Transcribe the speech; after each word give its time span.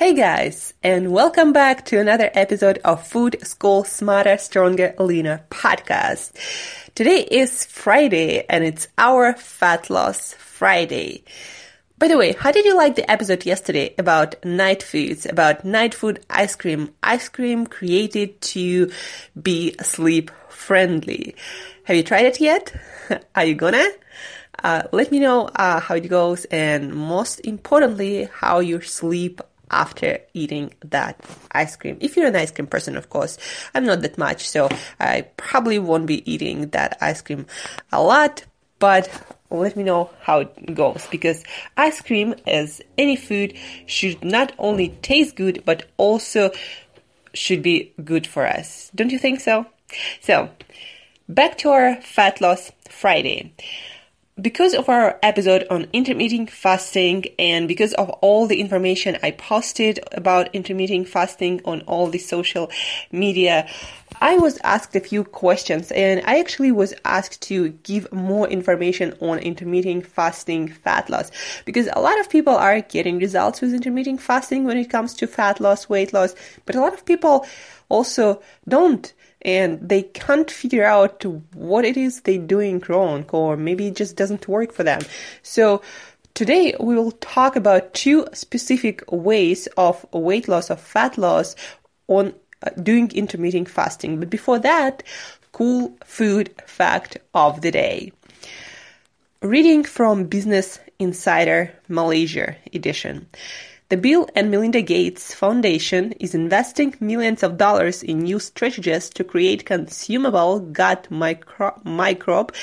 Hey 0.00 0.14
guys, 0.14 0.72
and 0.82 1.12
welcome 1.12 1.52
back 1.52 1.84
to 1.84 2.00
another 2.00 2.30
episode 2.32 2.78
of 2.86 3.06
Food 3.06 3.36
School 3.46 3.84
Smarter, 3.84 4.38
Stronger, 4.38 4.94
Leaner 4.98 5.42
podcast. 5.50 6.32
Today 6.94 7.20
is 7.20 7.66
Friday 7.66 8.46
and 8.48 8.64
it's 8.64 8.88
our 8.96 9.34
Fat 9.34 9.90
Loss 9.90 10.32
Friday. 10.38 11.22
By 11.98 12.08
the 12.08 12.16
way, 12.16 12.32
how 12.32 12.50
did 12.50 12.64
you 12.64 12.74
like 12.78 12.96
the 12.96 13.10
episode 13.10 13.44
yesterday 13.44 13.94
about 13.98 14.42
night 14.42 14.82
foods, 14.82 15.26
about 15.26 15.66
night 15.66 15.92
food 15.92 16.24
ice 16.30 16.56
cream? 16.56 16.94
Ice 17.02 17.28
cream 17.28 17.66
created 17.66 18.40
to 18.40 18.90
be 19.42 19.74
sleep 19.82 20.30
friendly. 20.48 21.34
Have 21.84 21.96
you 21.98 22.02
tried 22.02 22.24
it 22.24 22.40
yet? 22.40 22.74
Are 23.34 23.44
you 23.44 23.54
gonna? 23.54 23.86
Uh, 24.62 24.82
let 24.92 25.10
me 25.10 25.18
know 25.18 25.46
uh, 25.56 25.80
how 25.80 25.94
it 25.94 26.08
goes 26.08 26.44
and 26.46 26.94
most 26.94 27.40
importantly, 27.40 28.28
how 28.32 28.60
your 28.60 28.82
sleep 28.82 29.40
after 29.70 30.18
eating 30.34 30.74
that 30.84 31.20
ice 31.52 31.76
cream. 31.76 31.96
If 32.00 32.16
you're 32.16 32.26
an 32.26 32.36
ice 32.36 32.50
cream 32.50 32.66
person, 32.66 32.96
of 32.96 33.10
course, 33.10 33.38
I'm 33.74 33.86
not 33.86 34.02
that 34.02 34.18
much, 34.18 34.48
so 34.48 34.68
I 34.98 35.22
probably 35.36 35.78
won't 35.78 36.06
be 36.06 36.30
eating 36.30 36.68
that 36.70 36.98
ice 37.00 37.22
cream 37.22 37.46
a 37.92 38.02
lot, 38.02 38.44
but 38.78 39.08
let 39.50 39.76
me 39.76 39.82
know 39.82 40.10
how 40.20 40.40
it 40.40 40.74
goes 40.74 41.06
because 41.10 41.44
ice 41.76 42.00
cream, 42.00 42.34
as 42.46 42.80
any 42.96 43.16
food, 43.16 43.54
should 43.86 44.24
not 44.24 44.52
only 44.58 44.90
taste 45.02 45.36
good 45.36 45.62
but 45.64 45.88
also 45.96 46.50
should 47.34 47.62
be 47.62 47.92
good 48.04 48.26
for 48.26 48.46
us. 48.46 48.90
Don't 48.94 49.10
you 49.10 49.18
think 49.18 49.40
so? 49.40 49.66
So, 50.20 50.50
back 51.28 51.58
to 51.58 51.70
our 51.70 51.96
fat 52.02 52.40
loss 52.40 52.72
Friday 52.88 53.52
because 54.40 54.74
of 54.74 54.88
our 54.88 55.18
episode 55.22 55.66
on 55.70 55.86
intermittent 55.92 56.50
fasting 56.50 57.26
and 57.38 57.68
because 57.68 57.92
of 57.94 58.08
all 58.20 58.46
the 58.46 58.60
information 58.60 59.18
I 59.22 59.32
posted 59.32 60.00
about 60.12 60.54
intermittent 60.54 61.08
fasting 61.08 61.60
on 61.64 61.82
all 61.82 62.06
the 62.06 62.18
social 62.18 62.70
media, 63.12 63.68
I 64.20 64.36
was 64.36 64.58
asked 64.64 64.94
a 64.96 65.00
few 65.00 65.24
questions 65.24 65.90
and 65.92 66.22
I 66.26 66.38
actually 66.38 66.72
was 66.72 66.94
asked 67.04 67.40
to 67.42 67.70
give 67.82 68.12
more 68.12 68.48
information 68.48 69.14
on 69.20 69.38
intermittent 69.38 70.06
fasting 70.06 70.68
fat 70.68 71.10
loss. 71.10 71.30
Because 71.64 71.88
a 71.92 72.00
lot 72.00 72.18
of 72.20 72.30
people 72.30 72.54
are 72.54 72.80
getting 72.80 73.18
results 73.18 73.60
with 73.60 73.74
intermittent 73.74 74.20
fasting 74.20 74.64
when 74.64 74.76
it 74.76 74.90
comes 74.90 75.14
to 75.14 75.26
fat 75.26 75.60
loss, 75.60 75.88
weight 75.88 76.12
loss, 76.12 76.34
but 76.66 76.74
a 76.74 76.80
lot 76.80 76.94
of 76.94 77.04
people 77.04 77.46
also 77.88 78.40
don't 78.68 79.12
and 79.42 79.80
they 79.86 80.02
can't 80.02 80.50
figure 80.50 80.84
out 80.84 81.24
what 81.54 81.84
it 81.84 81.96
is 81.96 82.20
they're 82.22 82.38
doing 82.38 82.82
wrong 82.88 83.24
or 83.30 83.56
maybe 83.56 83.88
it 83.88 83.96
just 83.96 84.16
doesn't 84.16 84.48
work 84.48 84.72
for 84.72 84.84
them. 84.84 85.00
So 85.42 85.82
today 86.34 86.74
we 86.80 86.94
will 86.94 87.12
talk 87.12 87.56
about 87.56 87.94
two 87.94 88.26
specific 88.32 89.02
ways 89.10 89.66
of 89.76 90.04
weight 90.12 90.48
loss 90.48 90.70
or 90.70 90.76
fat 90.76 91.16
loss 91.18 91.56
on 92.08 92.34
uh, 92.62 92.70
doing 92.82 93.10
intermittent 93.12 93.68
fasting. 93.68 94.20
But 94.20 94.30
before 94.30 94.58
that, 94.58 95.02
cool 95.52 95.96
food 96.04 96.54
fact 96.66 97.18
of 97.34 97.62
the 97.62 97.70
day. 97.70 98.12
Reading 99.42 99.84
from 99.84 100.24
Business 100.24 100.78
Insider 100.98 101.72
Malaysia 101.88 102.56
edition. 102.74 103.26
The 103.90 103.96
Bill 103.96 104.28
and 104.36 104.52
Melinda 104.52 104.82
Gates 104.82 105.34
Foundation 105.34 106.12
is 106.20 106.32
investing 106.32 106.94
millions 107.00 107.42
of 107.42 107.56
dollars 107.56 108.04
in 108.04 108.20
new 108.20 108.38
strategies 108.38 109.10
to 109.10 109.24
create 109.24 109.66
consumable 109.66 110.60
gut 110.60 111.08
micro- 111.10 111.74
microbe 111.82 112.54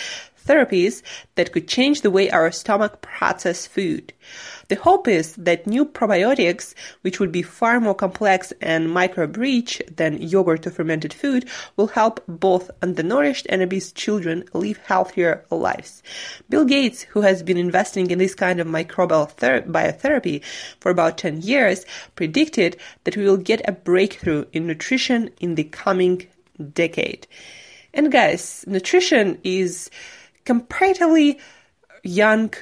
therapies 0.47 1.03
that 1.35 1.51
could 1.51 1.67
change 1.67 2.01
the 2.01 2.11
way 2.11 2.29
our 2.29 2.51
stomach 2.51 3.01
processes 3.01 3.67
food. 3.67 4.13
The 4.69 4.75
hope 4.75 5.07
is 5.07 5.35
that 5.35 5.65
new 5.65 5.85
probiotics, 5.85 6.73
which 7.01 7.19
would 7.19 7.31
be 7.31 7.41
far 7.41 7.79
more 7.79 7.95
complex 7.95 8.51
and 8.59 8.91
microbe-rich 8.91 9.81
than 9.95 10.21
yogurt 10.21 10.67
or 10.67 10.71
fermented 10.71 11.13
food, 11.13 11.47
will 11.77 11.87
help 11.87 12.21
both 12.27 12.69
undernourished 12.81 13.47
and 13.49 13.61
obese 13.61 13.93
children 13.93 14.43
live 14.53 14.77
healthier 14.77 15.45
lives. 15.51 16.03
Bill 16.49 16.65
Gates, 16.65 17.03
who 17.03 17.21
has 17.21 17.43
been 17.43 17.57
investing 17.57 18.11
in 18.11 18.19
this 18.19 18.35
kind 18.35 18.59
of 18.59 18.67
microbial 18.67 19.29
ther- 19.29 19.61
biotherapy 19.61 20.43
for 20.79 20.89
about 20.89 21.17
10 21.17 21.41
years, 21.41 21.85
predicted 22.15 22.75
that 23.05 23.15
we 23.15 23.23
will 23.23 23.37
get 23.37 23.67
a 23.67 23.71
breakthrough 23.71 24.45
in 24.51 24.67
nutrition 24.67 25.29
in 25.39 25.55
the 25.55 25.63
coming 25.63 26.27
decade. 26.73 27.25
And 27.93 28.11
guys, 28.11 28.65
nutrition 28.67 29.39
is 29.43 29.89
comparatively 30.47 31.39
young 32.03 32.53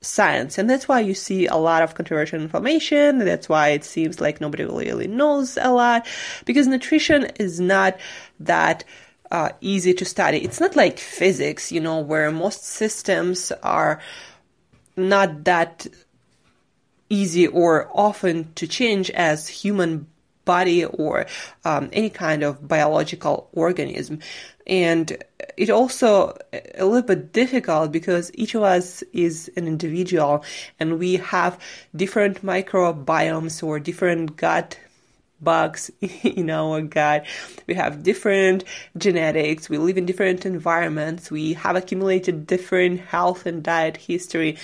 science. 0.00 0.58
And 0.58 0.68
that's 0.68 0.88
why 0.88 0.98
you 1.00 1.14
see 1.14 1.46
a 1.46 1.54
lot 1.54 1.82
of 1.84 1.94
controversial 1.94 2.40
information. 2.40 3.18
That's 3.18 3.48
why 3.48 3.68
it 3.68 3.84
seems 3.84 4.20
like 4.20 4.40
nobody 4.40 4.64
really 4.64 5.06
knows 5.06 5.56
a 5.56 5.70
lot. 5.70 6.06
Because 6.44 6.66
nutrition 6.66 7.26
is 7.38 7.60
not 7.60 7.96
that 8.40 8.82
uh, 9.30 9.50
easy 9.60 9.94
to 9.94 10.04
study. 10.04 10.38
It's 10.38 10.58
not 10.58 10.74
like 10.74 10.98
physics 10.98 11.70
you 11.70 11.80
know 11.80 12.00
where 12.00 12.32
most 12.32 12.64
systems 12.64 13.52
are 13.62 14.00
not 14.96 15.44
that 15.44 15.86
easy 17.08 17.46
or 17.46 17.88
often 17.94 18.52
to 18.54 18.66
change 18.66 19.10
as 19.10 19.46
human 19.46 20.08
body 20.44 20.84
or 20.84 21.26
um, 21.64 21.88
any 21.92 22.10
kind 22.10 22.42
of 22.42 22.66
biological 22.66 23.48
organism 23.52 24.18
and 24.70 25.22
it 25.56 25.68
also 25.68 26.38
a 26.52 26.84
little 26.84 27.02
bit 27.02 27.32
difficult 27.32 27.90
because 27.90 28.30
each 28.34 28.54
of 28.54 28.62
us 28.62 29.02
is 29.12 29.50
an 29.56 29.66
individual 29.66 30.44
and 30.78 30.98
we 30.98 31.16
have 31.16 31.58
different 31.94 32.42
microbiomes 32.42 33.62
or 33.62 33.80
different 33.80 34.36
gut 34.36 34.78
bugs 35.42 35.90
in 36.00 36.50
our 36.50 36.82
gut. 36.82 37.26
We 37.66 37.74
have 37.74 38.02
different 38.02 38.64
genetics. 38.96 39.68
We 39.68 39.78
live 39.78 39.98
in 39.98 40.06
different 40.06 40.46
environments. 40.46 41.30
We 41.30 41.54
have 41.54 41.76
accumulated 41.76 42.46
different 42.46 43.00
health 43.00 43.46
and 43.46 43.62
diet 43.62 43.96
history. 43.96 44.56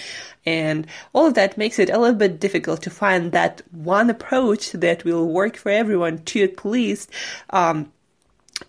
And 0.45 0.87
all 1.13 1.27
of 1.27 1.35
that 1.35 1.59
makes 1.59 1.79
it 1.79 1.91
a 1.91 1.99
little 1.99 2.17
bit 2.17 2.39
difficult 2.39 2.83
to 2.83 2.91
find 2.91 3.33
that 3.33 3.63
one 3.73 4.11
approach 4.11 4.73
that 4.73 5.05
will 5.05 5.27
work 5.27 5.57
for 5.57 5.71
everyone 5.71 6.19
to 6.27 6.45
at 6.45 6.65
least 6.65 7.11
um, 7.51 7.91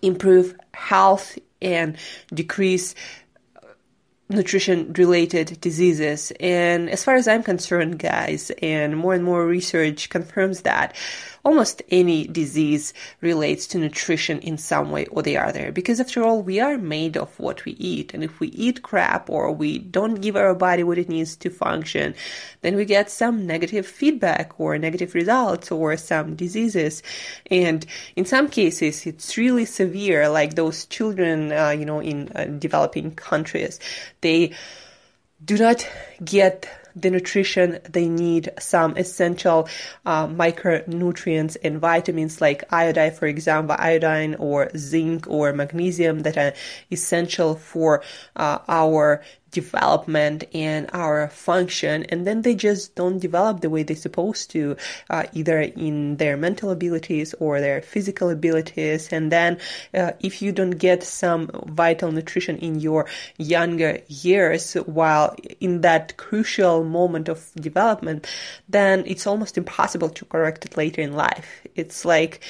improve 0.02 0.56
health 0.74 1.38
and 1.60 1.96
decrease 2.32 2.94
uh, 3.56 3.66
nutrition 4.28 4.92
related 4.92 5.60
diseases. 5.60 6.32
And 6.40 6.88
as 6.90 7.04
far 7.04 7.16
as 7.16 7.26
I'm 7.26 7.42
concerned, 7.42 7.98
guys, 7.98 8.50
and 8.62 8.96
more 8.96 9.14
and 9.14 9.24
more 9.24 9.46
research 9.46 10.08
confirms 10.08 10.62
that 10.62 10.94
almost 11.44 11.82
any 11.90 12.26
disease 12.26 12.92
relates 13.20 13.66
to 13.68 13.78
nutrition 13.78 14.38
in 14.40 14.58
some 14.58 14.90
way 14.90 15.06
or 15.06 15.22
the 15.22 15.36
other. 15.36 15.72
Because 15.72 16.00
after 16.00 16.22
all, 16.22 16.42
we 16.42 16.60
are 16.60 16.78
made 16.78 17.16
of 17.16 17.38
what 17.38 17.64
we 17.64 17.72
eat. 17.72 18.14
And 18.14 18.22
if 18.22 18.40
we 18.40 18.48
eat 18.48 18.82
crap 18.82 19.30
or 19.30 19.52
we 19.52 19.78
don't 19.78 20.20
give 20.20 20.36
our 20.36 20.54
body 20.54 20.82
what 20.82 20.98
it 20.98 21.08
needs 21.08 21.36
to 21.36 21.50
function, 21.50 22.14
then 22.62 22.76
we 22.76 22.84
get 22.84 23.10
some 23.10 23.46
negative 23.46 23.86
feedback 23.86 24.58
or 24.58 24.78
negative 24.78 25.14
results 25.14 25.70
or 25.70 25.96
some 25.96 26.36
diseases. 26.36 27.02
And 27.50 27.86
in 28.16 28.24
some 28.24 28.48
cases, 28.48 29.06
it's 29.06 29.36
really 29.36 29.64
severe, 29.64 30.28
like 30.28 30.54
those 30.54 30.86
children, 30.86 31.52
uh, 31.52 31.70
you 31.70 31.84
know, 31.84 32.00
in 32.00 32.30
uh, 32.34 32.44
developing 32.44 33.14
countries. 33.14 33.80
They 34.20 34.52
do 35.44 35.56
not 35.56 35.88
get 36.24 36.68
the 37.00 37.10
nutrition 37.10 37.78
they 37.88 38.08
need, 38.08 38.50
some 38.58 38.96
essential 38.96 39.68
uh, 40.06 40.26
micronutrients 40.26 41.56
and 41.62 41.80
vitamins 41.80 42.40
like 42.40 42.64
iodine, 42.72 43.12
for 43.12 43.26
example, 43.26 43.76
iodine 43.78 44.34
or 44.36 44.70
zinc 44.76 45.28
or 45.28 45.52
magnesium 45.52 46.20
that 46.20 46.36
are 46.36 46.54
essential 46.90 47.54
for 47.54 48.02
uh, 48.36 48.58
our 48.68 49.22
development 49.50 50.44
and 50.54 50.88
our 50.92 51.28
function 51.28 52.04
and 52.04 52.26
then 52.26 52.42
they 52.42 52.54
just 52.54 52.94
don't 52.94 53.18
develop 53.18 53.60
the 53.60 53.70
way 53.70 53.82
they're 53.82 53.96
supposed 53.96 54.50
to 54.50 54.76
uh, 55.10 55.24
either 55.32 55.60
in 55.60 56.16
their 56.16 56.36
mental 56.36 56.70
abilities 56.70 57.34
or 57.40 57.60
their 57.60 57.80
physical 57.80 58.30
abilities. 58.30 59.12
And 59.12 59.32
then 59.32 59.58
uh, 59.94 60.12
if 60.20 60.42
you 60.42 60.52
don't 60.52 60.78
get 60.78 61.02
some 61.02 61.50
vital 61.66 62.12
nutrition 62.12 62.58
in 62.58 62.80
your 62.80 63.06
younger 63.38 64.00
years 64.08 64.74
while 64.74 65.34
in 65.60 65.80
that 65.80 66.16
crucial 66.16 66.84
moment 66.84 67.28
of 67.28 67.50
development 67.54 68.26
then 68.68 69.04
it's 69.06 69.26
almost 69.26 69.56
impossible 69.56 70.08
to 70.10 70.24
correct 70.24 70.64
it 70.64 70.76
later 70.76 71.00
in 71.00 71.12
life. 71.14 71.62
It's 71.74 72.04
like 72.04 72.40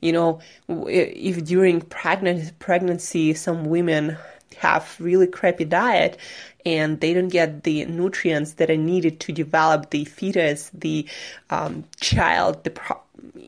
you 0.00 0.12
know 0.12 0.40
if 0.68 1.44
during 1.44 1.80
pregnancy 1.80 2.52
pregnancy 2.58 3.34
some 3.34 3.66
women 3.66 4.16
have 4.54 4.96
really 4.98 5.26
crappy 5.26 5.64
diet 5.64 6.18
and 6.64 7.00
they 7.00 7.14
don't 7.14 7.28
get 7.28 7.64
the 7.64 7.84
nutrients 7.86 8.54
that 8.54 8.70
are 8.70 8.76
needed 8.76 9.20
to 9.20 9.32
develop 9.32 9.90
the 9.90 10.04
fetus, 10.04 10.70
the 10.72 11.06
um, 11.50 11.84
child, 12.00 12.62
the 12.64 12.70
pro- 12.70 13.00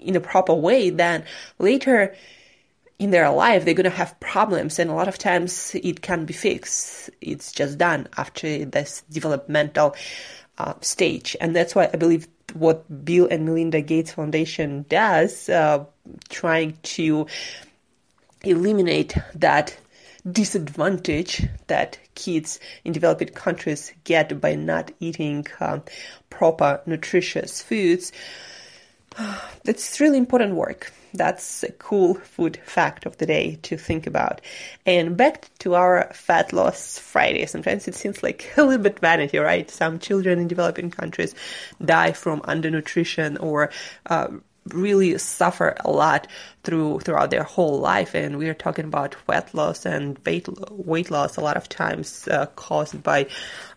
in 0.03 0.17
a 0.17 0.21
proper 0.21 0.55
way, 0.55 0.91
then 0.91 1.25
later 1.59 2.15
in 2.99 3.11
their 3.11 3.31
life 3.31 3.65
they're 3.65 3.75
going 3.75 3.85
to 3.85 3.91
have 3.91 4.19
problems. 4.21 4.79
And 4.79 4.91
a 4.91 4.95
lot 4.95 5.09
of 5.09 5.19
times 5.19 5.75
it 5.75 6.03
can 6.03 6.25
be 6.25 6.35
fixed. 6.35 7.11
It's 7.21 7.53
just 7.53 7.79
done 7.79 8.09
after 8.17 8.65
this 8.65 9.03
developmental 9.11 9.95
uh, 10.59 10.75
stage. 10.81 11.37
And 11.41 11.55
that's 11.55 11.75
why 11.75 11.91
i 11.93 11.97
believe 11.97 12.29
what 12.53 13.05
bill 13.05 13.27
and 13.31 13.47
melinda 13.47 13.81
gates 13.81 14.12
foundation 14.12 14.85
does 14.89 15.49
uh, 15.49 15.85
trying 16.29 16.77
to 16.83 17.27
eliminate 18.43 19.17
that 19.35 19.77
disadvantage 20.31 21.47
that 21.67 21.99
kids 22.15 22.59
in 22.85 22.93
developing 22.93 23.29
countries 23.29 23.93
get 24.05 24.41
by 24.41 24.55
not 24.55 24.91
eating 25.00 25.47
um, 25.61 25.82
proper 26.31 26.81
nutritious 26.87 27.62
foods. 27.62 28.12
That's 29.65 30.00
really 30.00 30.19
important 30.19 30.55
work. 30.55 30.93
That's 31.12 31.62
a 31.62 31.71
cool 31.73 32.15
food 32.15 32.59
fact 32.65 33.06
of 33.06 33.19
the 33.19 33.26
day 33.26 33.56
to 33.62 33.76
think 33.76 34.06
about. 34.06 34.41
And 34.85 35.17
back 35.17 35.49
to 35.61 35.75
our 35.75 36.11
fat 36.12 36.53
loss 36.53 36.99
Friday. 36.99 37.47
Sometimes 37.47 37.87
it 37.87 37.94
seems 37.94 38.23
like 38.23 38.53
a 38.56 38.65
little 38.65 38.82
bit 38.82 38.99
vanity, 38.99 39.38
right? 39.38 39.70
Some 39.70 40.00
children 40.00 40.41
in 40.41 40.49
developing 40.49 40.91
countries 40.91 41.35
die 41.85 42.12
from 42.12 42.41
undernutrition 42.41 43.41
or 43.41 43.70
uh, 44.06 44.29
really 44.72 45.19
suffer 45.19 45.76
a 45.84 45.90
lot 45.90 46.26
through 46.62 46.99
throughout 47.00 47.31
their 47.31 47.43
whole 47.43 47.78
life. 47.78 48.14
And 48.14 48.38
we 48.38 48.49
are 48.49 48.55
talking 48.55 48.87
about 48.87 49.16
weight 49.28 49.52
loss 49.55 49.84
and 49.84 50.19
weight, 50.25 50.49
weight 50.70 51.11
loss 51.11 51.37
a 51.37 51.43
lot 51.43 51.56
of 51.56 51.69
times 51.69 52.26
uh, 52.28 52.46
caused 52.56 53.02
by 53.02 53.26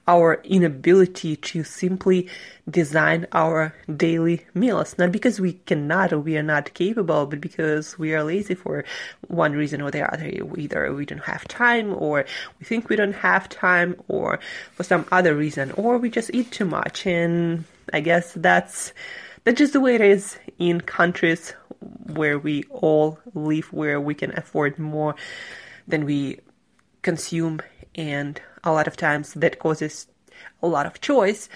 our 0.07 0.35
inability 0.45 1.35
to 1.35 1.65
simply 1.65 2.29
design 2.69 3.27
our 3.33 3.75
daily 3.93 4.45
meals. 4.53 4.97
Not 4.97 5.11
because 5.11 5.41
we 5.41 5.53
cannot 5.65 6.13
or 6.13 6.19
we 6.19 6.37
are 6.37 6.43
not 6.43 6.73
capable 6.73 7.25
but 7.25 7.41
because 7.41 7.99
we 7.99 8.13
are 8.13 8.23
lazy 8.23 8.55
for 8.55 8.85
one 9.27 9.51
reason 9.51 9.81
or 9.81 9.91
the 9.91 10.11
other. 10.11 10.31
Either 10.57 10.93
we 10.93 11.05
don't 11.05 11.23
have 11.25 11.45
time 11.49 11.93
or 11.93 12.25
we 12.59 12.65
think 12.65 12.87
we 12.87 12.95
don't 12.95 13.13
have 13.13 13.49
time 13.49 13.95
or 14.07 14.39
for 14.75 14.83
some 14.83 15.05
other 15.11 15.35
reason 15.35 15.71
or 15.71 15.97
we 15.97 16.09
just 16.09 16.31
eat 16.33 16.51
too 16.51 16.65
much. 16.65 17.05
And 17.05 17.65
i 17.93 18.01
guess 18.01 18.33
that's 18.33 18.93
that's 19.47 19.59
just 19.59 19.71
the 19.71 19.79
way 19.79 19.95
it 19.95 20.01
is 20.01 20.37
in 20.59 20.81
countries 20.81 21.53
where 21.79 22.37
we 22.37 22.65
all 22.69 23.17
live, 23.33 23.71
where 23.71 24.01
we 24.01 24.13
can 24.13 24.37
afford 24.37 24.77
more 24.77 25.15
than 25.87 26.03
we 26.03 26.41
consume, 27.01 27.61
and 27.95 28.41
a 28.65 28.73
lot 28.73 28.87
of 28.87 28.97
times 28.97 29.33
that 29.35 29.57
causes 29.57 30.07
a 30.61 30.67
lot 30.67 30.85
of 30.85 30.99
choice 30.99 31.47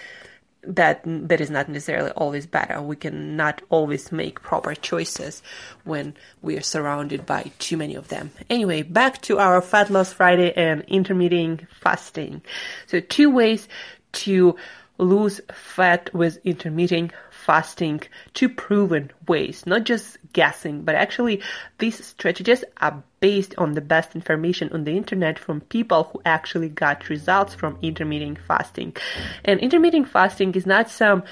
that 0.64 1.02
that 1.04 1.42
is 1.42 1.50
not 1.50 1.68
necessarily 1.68 2.12
always 2.12 2.48
better. 2.48 2.82
We 2.82 2.96
cannot 2.96 3.62
always 3.70 4.10
make 4.10 4.42
proper 4.42 4.74
choices 4.74 5.44
when 5.84 6.16
we 6.42 6.56
are 6.56 6.62
surrounded 6.62 7.26
by 7.26 7.52
too 7.60 7.76
many 7.76 7.96
of 7.96 8.08
them. 8.08 8.32
Anyway, 8.50 8.84
back 8.84 9.22
to 9.24 9.38
our 9.38 9.62
Fat 9.62 9.90
Loss 9.90 10.14
Friday 10.14 10.54
and 10.54 10.84
intermittent 10.88 11.68
fasting. 11.82 12.42
So 12.88 13.02
two 13.02 13.30
ways 13.30 13.68
to 14.14 14.56
lose 15.02 15.42
fat 15.52 16.14
with 16.14 16.40
intermittent 16.46 17.12
fasting 17.32 18.02
two 18.34 18.48
proven 18.48 19.12
ways, 19.28 19.66
not 19.66 19.84
just 19.84 20.18
guessing, 20.32 20.84
but 20.84 20.96
actually 20.96 21.42
these 21.80 22.06
strategies 22.06 22.64
are 22.78 23.04
based 23.20 23.56
on 23.58 23.74
the 23.74 23.82
best 23.82 24.16
information 24.16 24.72
on 24.72 24.84
the 24.84 24.96
internet 24.96 25.38
from 25.38 25.62
people 25.62 26.04
who 26.06 26.22
actually 26.26 26.70
got 26.70 27.10
results 27.10 27.54
from 27.54 27.78
intermittent 27.82 28.38
fasting. 28.48 28.96
And 29.44 29.60
intermittent 29.60 30.08
fasting 30.08 30.54
is 30.54 30.66
not 30.66 30.90
some 30.90 31.24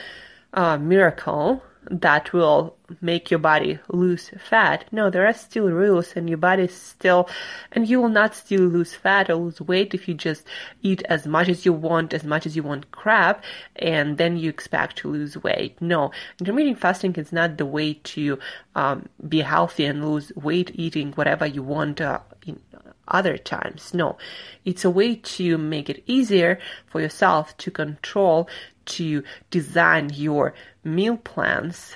uh, 0.54 0.78
miracle 0.78 1.64
that 1.90 2.34
will 2.34 2.76
make 3.02 3.30
your 3.30 3.40
body 3.40 3.80
lose 3.90 4.32
fat. 4.38 4.86
No, 4.92 5.10
there 5.10 5.26
are 5.28 5.34
still 5.34 5.70
rules 5.70 6.14
and 6.16 6.30
your 6.30 6.38
body 6.38 6.68
still, 6.68 7.30
and 7.72 7.88
you 7.88 8.00
will 8.02 8.10
not 8.10 8.36
still 8.36 8.62
lose 8.62 8.94
fat 8.94 9.30
or 9.30 9.36
lose 9.36 9.62
weight 9.62 9.94
if 9.94 10.08
you 10.08 10.14
just 10.14 10.46
eat 10.82 11.04
as 11.10 11.26
much 11.26 11.50
as 11.50 11.66
you 11.66 11.74
want, 11.74 12.14
as 12.14 12.24
much 12.24 12.46
as 12.46 12.56
you 12.56 12.64
want 12.64 12.92
crap, 12.92 13.44
and 13.76 14.18
then 14.18 14.38
you 14.38 14.50
expect 14.50 14.98
to 14.98 15.12
lose 15.12 15.42
weight. 15.42 15.82
No, 15.82 16.12
intermittent 16.40 16.80
fasting 16.80 17.16
is 17.16 17.32
not 17.32 17.58
the 17.58 17.66
way 17.66 17.94
to 17.94 18.40
um, 18.76 19.10
be 19.28 19.42
healthy 19.42 19.86
and 19.86 20.06
lose 20.06 20.32
weight 20.36 20.72
eating 20.76 21.12
whatever 21.14 21.46
you 21.46 21.64
want 21.64 22.02
uh, 22.02 22.20
in 22.46 22.60
other 23.08 23.38
times. 23.38 23.94
No, 23.94 24.18
it's 24.66 24.86
a 24.86 24.90
way 24.90 25.16
to 25.16 25.58
make 25.58 25.90
it 25.90 26.04
easier 26.06 26.60
for 26.86 27.02
yourself 27.02 27.58
to 27.58 27.72
control, 27.72 28.48
to 28.86 29.24
design 29.50 30.12
your 30.14 30.54
meal 30.84 31.18
plans 31.18 31.96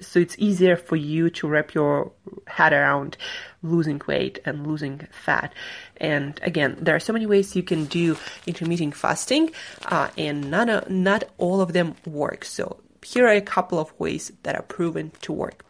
so 0.00 0.20
it's 0.20 0.36
easier 0.38 0.76
for 0.76 0.96
you 0.96 1.30
to 1.30 1.48
wrap 1.48 1.74
your 1.74 2.12
head 2.46 2.72
around 2.72 3.16
losing 3.62 4.00
weight 4.06 4.38
and 4.44 4.66
losing 4.66 5.06
fat. 5.10 5.52
And 5.96 6.38
again, 6.42 6.76
there 6.80 6.94
are 6.94 7.00
so 7.00 7.12
many 7.12 7.26
ways 7.26 7.56
you 7.56 7.62
can 7.62 7.86
do 7.86 8.16
intermittent 8.46 8.94
fasting, 8.94 9.50
uh, 9.86 10.08
and 10.16 10.50
not 10.50 10.90
not 10.90 11.24
all 11.38 11.60
of 11.60 11.72
them 11.72 11.94
work. 12.06 12.44
So 12.44 12.78
here 13.04 13.26
are 13.26 13.32
a 13.32 13.40
couple 13.40 13.78
of 13.78 13.92
ways 13.98 14.32
that 14.42 14.54
are 14.54 14.62
proven 14.62 15.12
to 15.22 15.32
work. 15.32 15.64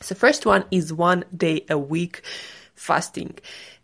So 0.00 0.14
first 0.14 0.44
one 0.44 0.64
is 0.70 0.92
one 0.92 1.24
day 1.34 1.64
a 1.70 1.78
week 1.78 2.22
fasting. 2.74 3.38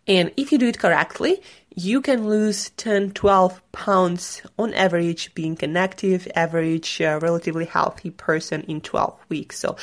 And 0.07 0.33
if 0.37 0.51
you 0.51 0.59
do 0.59 0.67
it 0.67 0.79
correctly, 0.79 1.41
you 1.75 2.01
can 2.01 2.29
lose 2.29 2.71
10, 2.71 3.13
12 3.13 3.63
pounds 3.73 4.43
on 4.59 4.75
average 4.75 5.35
being 5.35 5.57
an 5.63 5.77
active, 5.77 6.27
average, 6.35 7.01
uh, 7.01 7.19
relatively 7.23 7.65
healthy 7.65 8.11
person 8.11 8.63
in 8.63 8.81
12 8.81 9.19
weeks. 9.29 9.59
So 9.59 9.77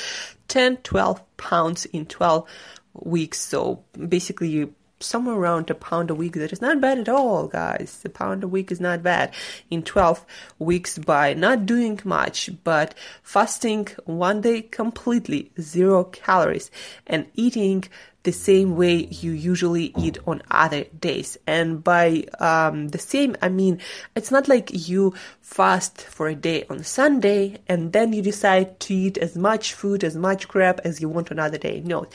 10, 0.48 0.78
12 0.78 1.38
pounds 1.38 1.86
in 1.86 2.06
12 2.06 2.48
weeks. 2.94 3.40
So 3.40 3.84
basically 4.08 4.50
you 4.50 4.74
somewhere 5.00 5.36
around 5.36 5.70
a 5.70 5.76
pound 5.76 6.10
a 6.10 6.16
week. 6.16 6.34
That 6.34 6.54
is 6.54 6.62
not 6.62 6.82
bad 6.82 7.00
at 7.00 7.10
all, 7.10 7.48
guys. 7.48 8.02
A 8.06 8.10
pound 8.10 8.44
a 8.44 8.48
week 8.48 8.72
is 8.72 8.80
not 8.80 9.04
bad 9.04 9.34
in 9.70 9.84
12 9.84 10.26
weeks 10.60 10.98
by 10.98 11.34
not 11.34 11.66
doing 11.66 12.00
much, 12.04 12.50
but 12.64 12.96
fasting 13.24 13.88
one 14.06 14.42
day 14.42 14.62
completely, 14.62 15.52
zero 15.60 16.04
calories, 16.04 16.72
and 17.06 17.28
eating 17.36 17.86
the 18.28 18.34
same 18.34 18.76
way 18.76 19.06
you 19.06 19.32
usually 19.32 19.94
eat 19.98 20.18
on 20.28 20.42
other 20.52 20.84
days. 21.00 21.38
And 21.48 21.82
by 21.82 22.26
um, 22.42 22.90
the 22.90 23.00
same, 23.00 23.38
I 23.42 23.48
mean, 23.48 23.80
it's 24.18 24.32
not 24.32 24.50
like 24.50 24.70
you 24.90 25.14
fast 25.40 26.02
for 26.02 26.28
a 26.28 26.36
day 26.36 26.66
on 26.70 26.84
Sunday 26.84 27.60
and 27.70 27.94
then 27.94 28.12
you 28.12 28.22
decide 28.22 28.82
to 28.82 28.94
eat 28.94 29.18
as 29.18 29.38
much 29.38 29.74
food, 29.74 30.04
as 30.04 30.18
much 30.18 30.50
crap 30.50 30.82
as 30.84 31.00
you 31.00 31.08
want 31.08 31.32
on 31.32 31.40
another 31.40 31.58
day. 31.58 31.80
No. 31.86 32.06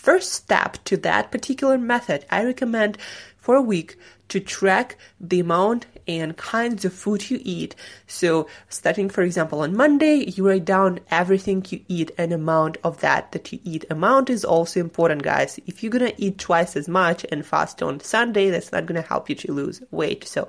First 0.00 0.32
step 0.32 0.78
to 0.84 0.96
that 0.96 1.30
particular 1.30 1.76
method, 1.76 2.24
I 2.30 2.42
recommend 2.42 2.96
for 3.36 3.54
a 3.54 3.60
week 3.60 3.98
to 4.28 4.40
track 4.40 4.96
the 5.20 5.40
amount 5.40 5.84
and 6.08 6.36
kinds 6.38 6.86
of 6.86 6.94
food 6.94 7.28
you 7.28 7.38
eat. 7.42 7.74
So, 8.06 8.46
starting, 8.70 9.10
for 9.10 9.20
example, 9.20 9.60
on 9.60 9.76
Monday, 9.76 10.30
you 10.30 10.48
write 10.48 10.64
down 10.64 11.00
everything 11.10 11.66
you 11.68 11.80
eat 11.88 12.12
and 12.16 12.32
amount 12.32 12.78
of 12.82 13.00
that 13.00 13.32
that 13.32 13.52
you 13.52 13.58
eat. 13.62 13.84
Amount 13.90 14.30
is 14.30 14.42
also 14.42 14.80
important, 14.80 15.22
guys. 15.22 15.60
If 15.66 15.82
you're 15.82 15.92
gonna 15.92 16.14
eat 16.16 16.38
twice 16.38 16.76
as 16.76 16.88
much 16.88 17.26
and 17.30 17.44
fast 17.44 17.82
on 17.82 18.00
Sunday, 18.00 18.48
that's 18.48 18.72
not 18.72 18.86
gonna 18.86 19.02
help 19.02 19.28
you 19.28 19.34
to 19.34 19.52
lose 19.52 19.82
weight. 19.90 20.26
So, 20.26 20.48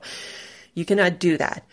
you 0.76 0.86
cannot 0.86 1.20
do 1.20 1.38
that. 1.38 1.66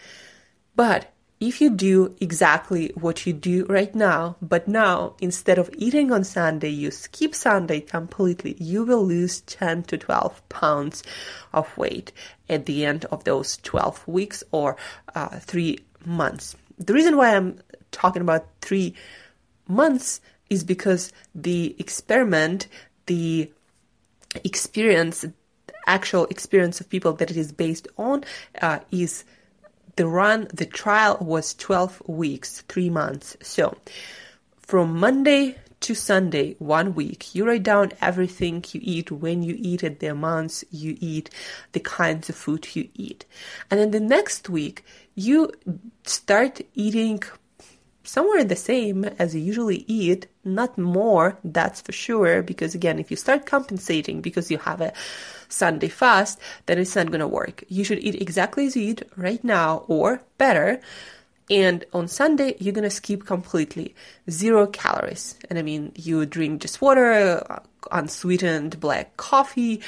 But 0.75 1.13
if 1.40 1.61
you 1.61 1.71
do 1.71 2.16
exactly 2.21 2.90
what 2.95 3.25
you 3.25 3.33
do 3.33 3.64
right 3.66 3.95
now, 3.95 4.37
but 4.42 4.66
now 4.66 5.14
instead 5.21 5.59
of 5.59 5.71
eating 5.78 6.11
on 6.11 6.25
Sunday, 6.25 6.68
you 6.68 6.90
skip 6.90 7.35
Sunday 7.35 7.80
completely, 7.80 8.57
you 8.59 8.85
will 8.85 9.04
lose 9.07 9.42
10 9.42 9.85
to 9.85 9.97
12 9.97 10.49
pounds 10.49 11.04
of 11.52 11.76
weight 11.76 12.11
at 12.49 12.66
the 12.66 12.85
end 12.85 13.04
of 13.07 13.23
those 13.23 13.57
12 13.59 14.07
weeks 14.09 14.42
or 14.50 14.76
uh, 15.14 15.38
three 15.38 15.78
months. 16.04 16.57
The 16.78 16.92
reason 16.92 17.16
why 17.16 17.37
I'm 17.37 17.61
talking 17.92 18.23
about 18.23 18.47
three 18.61 18.95
months 19.68 20.21
is 20.50 20.64
because 20.64 21.12
the 21.35 21.76
experiment, 21.78 22.66
the 23.07 23.50
experience, 24.45 25.25
actual 25.87 26.26
experience 26.26 26.80
of 26.80 26.88
people 26.88 27.12
that 27.12 27.30
it 27.30 27.37
is 27.37 27.52
based 27.52 27.87
on 27.97 28.25
uh, 28.61 28.80
is 28.90 29.25
the 29.99 30.07
run, 30.07 30.47
the 30.55 30.64
trial 30.64 31.19
was 31.21 31.55
12 31.55 32.05
weeks, 32.07 32.61
three 32.69 32.88
months. 32.88 33.37
So 33.43 33.76
from 34.61 34.97
Monday 34.97 35.57
to 35.81 35.95
Sunday, 35.95 36.55
one 36.61 36.95
week, 36.95 37.35
you 37.35 37.45
write 37.45 37.64
down 37.64 37.90
everything 38.00 38.64
you 38.71 38.81
eat, 38.83 39.11
when 39.11 39.43
you 39.43 39.57
eat 39.59 39.83
it, 39.83 39.99
the 39.99 40.07
amounts 40.07 40.64
you 40.71 40.97
eat, 41.00 41.31
the 41.73 41.81
kinds 41.81 42.28
of 42.28 42.37
food 42.37 42.76
you 42.76 42.88
eat. 42.95 43.25
And 43.73 43.81
then 43.81 43.90
the 43.90 43.99
next 43.99 44.49
week, 44.49 44.85
you 45.17 45.50
start 46.05 46.61
eating 46.75 47.21
somewhere 48.05 48.45
the 48.45 48.57
same 48.57 49.05
as 49.05 49.35
you 49.35 49.40
usually 49.40 49.85
eat, 49.88 50.28
not 50.45 50.78
more, 50.78 51.38
that's 51.43 51.81
for 51.81 51.93
sure. 51.93 52.40
Because 52.43 52.76
again, 52.76 53.00
if 53.00 53.11
you 53.11 53.17
start 53.17 53.47
compensating 53.47 54.21
because 54.21 54.49
you 54.49 54.59
have 54.59 54.81
a 54.81 54.93
Sunday 55.49 55.88
fast, 55.88 56.38
then 56.67 56.78
it's 56.78 56.97
not 56.97 57.09
going 57.09 57.21
to 57.21 57.28
work. 57.28 57.64
You 57.69 57.85
should 57.85 57.99
eat 57.99 58.21
exactly 58.21 58.67
as 58.67 58.76
you 58.76 58.83
eat 58.83 59.02
right 59.17 59.43
now 59.43 59.85
or 59.88 60.23
better. 60.37 60.81
And 61.50 61.85
on 61.95 62.09
Sunday, 62.09 62.57
you're 62.59 62.75
going 62.75 62.85
to 62.85 62.90
skip 62.90 63.25
completely 63.25 63.95
zero 64.28 64.67
calories. 64.67 65.35
And 65.49 65.59
I 65.59 65.62
mean, 65.62 65.93
you 65.95 66.26
drink 66.26 66.61
just 66.61 66.83
water, 66.83 67.43
uh, 67.49 67.61
unsweetened 67.90 68.78
black 68.81 69.17
coffee, 69.17 69.81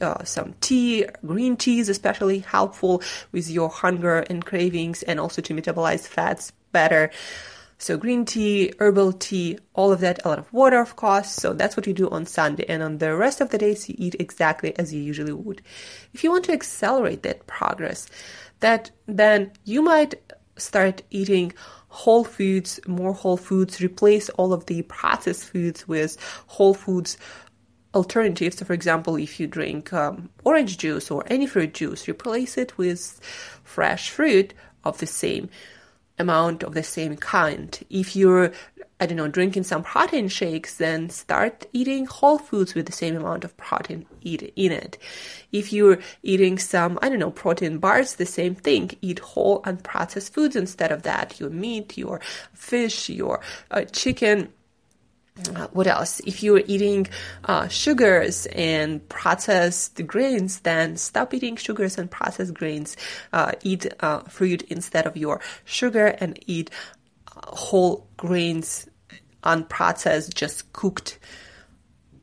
uh, 0.00 0.22
some 0.22 0.54
tea, 0.60 1.06
green 1.26 1.56
tea 1.56 1.80
is 1.80 1.88
especially 1.88 2.40
helpful 2.40 3.02
with 3.32 3.50
your 3.50 3.68
hunger 3.68 4.18
and 4.30 4.44
cravings 4.44 5.02
and 5.02 5.18
also 5.18 5.42
to 5.42 5.54
metabolize 5.54 6.06
fats 6.06 6.52
better. 6.70 7.10
So 7.80 7.96
green 7.96 8.26
tea, 8.26 8.74
herbal 8.78 9.14
tea, 9.14 9.58
all 9.72 9.90
of 9.90 10.00
that, 10.00 10.22
a 10.22 10.28
lot 10.28 10.38
of 10.38 10.52
water, 10.52 10.78
of 10.78 10.96
course. 10.96 11.30
So 11.30 11.54
that's 11.54 11.78
what 11.78 11.86
you 11.86 11.94
do 11.94 12.10
on 12.10 12.26
Sunday. 12.26 12.66
And 12.68 12.82
on 12.82 12.98
the 12.98 13.16
rest 13.16 13.40
of 13.40 13.48
the 13.48 13.56
days, 13.56 13.88
you 13.88 13.94
eat 13.96 14.16
exactly 14.20 14.78
as 14.78 14.92
you 14.92 15.00
usually 15.00 15.32
would. 15.32 15.62
If 16.12 16.22
you 16.22 16.30
want 16.30 16.44
to 16.44 16.52
accelerate 16.52 17.22
that 17.22 17.46
progress, 17.46 18.06
that 18.60 18.90
then 19.06 19.52
you 19.64 19.80
might 19.80 20.14
start 20.58 21.00
eating 21.08 21.54
whole 21.88 22.22
foods, 22.22 22.80
more 22.86 23.14
whole 23.14 23.38
foods, 23.38 23.80
replace 23.80 24.28
all 24.28 24.52
of 24.52 24.66
the 24.66 24.82
processed 24.82 25.46
foods 25.46 25.88
with 25.88 26.18
whole 26.48 26.74
foods 26.74 27.16
alternatives. 27.94 28.58
So, 28.58 28.66
for 28.66 28.74
example, 28.74 29.16
if 29.16 29.40
you 29.40 29.46
drink 29.46 29.90
um, 29.94 30.28
orange 30.44 30.76
juice 30.76 31.10
or 31.10 31.24
any 31.28 31.46
fruit 31.46 31.72
juice, 31.72 32.06
replace 32.06 32.58
it 32.58 32.76
with 32.76 33.18
fresh 33.64 34.10
fruit 34.10 34.52
of 34.84 34.98
the 34.98 35.06
same 35.06 35.48
amount 36.20 36.62
of 36.62 36.74
the 36.74 36.82
same 36.82 37.16
kind. 37.16 37.78
If 37.90 38.14
you're, 38.14 38.52
I 39.00 39.06
don't 39.06 39.16
know, 39.16 39.28
drinking 39.28 39.64
some 39.64 39.82
protein 39.82 40.28
shakes, 40.28 40.76
then 40.76 41.10
start 41.10 41.66
eating 41.72 42.06
whole 42.06 42.38
foods 42.38 42.74
with 42.74 42.86
the 42.86 42.92
same 42.92 43.16
amount 43.16 43.44
of 43.44 43.56
protein 43.56 44.06
in 44.22 44.72
it. 44.72 44.98
If 45.50 45.72
you're 45.72 45.98
eating 46.22 46.58
some, 46.58 46.98
I 47.02 47.08
don't 47.08 47.18
know, 47.18 47.30
protein 47.30 47.78
bars, 47.78 48.14
the 48.14 48.26
same 48.26 48.54
thing. 48.54 48.90
Eat 49.00 49.18
whole 49.18 49.62
unprocessed 49.62 50.30
foods 50.32 50.54
instead 50.54 50.92
of 50.92 51.02
that. 51.02 51.40
Your 51.40 51.50
meat, 51.50 51.98
your 51.98 52.20
fish, 52.52 53.08
your 53.08 53.40
uh, 53.70 53.84
chicken 53.84 54.52
uh, 55.54 55.68
what 55.72 55.86
else? 55.86 56.20
If 56.20 56.42
you're 56.42 56.62
eating 56.66 57.06
uh, 57.44 57.68
sugars 57.68 58.46
and 58.46 59.06
processed 59.08 60.06
grains, 60.06 60.60
then 60.60 60.96
stop 60.96 61.32
eating 61.32 61.56
sugars 61.56 61.98
and 61.98 62.10
processed 62.10 62.54
grains. 62.54 62.96
Uh, 63.32 63.52
eat 63.62 63.86
uh, 64.00 64.20
fruit 64.20 64.62
instead 64.62 65.06
of 65.06 65.16
your 65.16 65.40
sugar 65.64 66.06
and 66.06 66.38
eat 66.46 66.70
uh, 67.36 67.54
whole 67.54 68.06
grains, 68.16 68.88
unprocessed, 69.44 70.34
just 70.34 70.72
cooked 70.72 71.18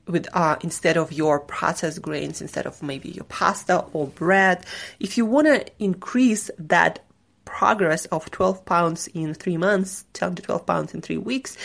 with 0.07 0.27
uh, 0.33 0.55
instead 0.61 0.97
of 0.97 1.11
your 1.11 1.39
processed 1.39 2.01
grains, 2.01 2.41
instead 2.41 2.65
of 2.65 2.81
maybe 2.81 3.09
your 3.09 3.25
pasta 3.25 3.79
or 3.93 4.07
bread. 4.07 4.65
If 4.99 5.17
you 5.17 5.25
want 5.25 5.47
to 5.47 5.65
increase 5.79 6.49
that 6.59 7.03
progress 7.45 8.05
of 8.07 8.29
12 8.31 8.65
pounds 8.65 9.07
in 9.07 9.33
three 9.33 9.57
months, 9.57 10.05
10 10.13 10.35
to 10.35 10.41
12 10.41 10.65
pounds 10.65 10.93
in 10.93 11.01
three 11.01 11.17
weeks, 11.17 11.57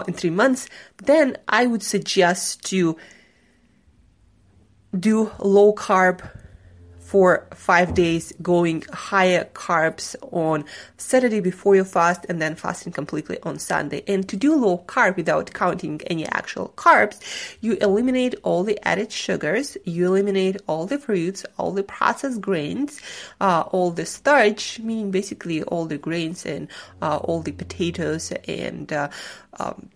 in 0.00 0.14
three 0.14 0.30
months, 0.30 0.68
then 1.04 1.36
I 1.48 1.66
would 1.66 1.82
suggest 1.82 2.64
to 2.66 2.96
do 4.98 5.30
low 5.38 5.74
carb 5.74 6.28
for 7.12 7.46
five 7.52 7.92
days, 7.92 8.32
going 8.40 8.82
higher 8.90 9.44
carbs 9.52 10.16
on 10.32 10.64
Saturday 10.96 11.40
before 11.40 11.76
your 11.76 11.84
fast 11.84 12.24
and 12.30 12.40
then 12.40 12.54
fasting 12.54 12.90
completely 12.90 13.38
on 13.42 13.58
Sunday. 13.58 14.02
And 14.08 14.26
to 14.30 14.34
do 14.34 14.56
low 14.56 14.78
carb 14.78 15.16
without 15.16 15.52
counting 15.52 16.00
any 16.06 16.24
actual 16.28 16.72
carbs, 16.74 17.20
you 17.60 17.74
eliminate 17.82 18.36
all 18.44 18.64
the 18.64 18.78
added 18.88 19.12
sugars, 19.12 19.76
you 19.84 20.06
eliminate 20.06 20.56
all 20.66 20.86
the 20.86 20.98
fruits, 20.98 21.44
all 21.58 21.72
the 21.72 21.82
processed 21.82 22.40
grains, 22.40 22.98
uh, 23.42 23.64
all 23.72 23.90
the 23.90 24.06
starch, 24.06 24.80
meaning 24.80 25.10
basically 25.10 25.62
all 25.64 25.84
the 25.84 25.98
grains 25.98 26.46
and 26.46 26.66
uh, 27.02 27.18
all 27.18 27.42
the 27.42 27.52
potatoes 27.52 28.32
and 28.48 28.90
uh, 28.90 29.10
um, 29.60 29.90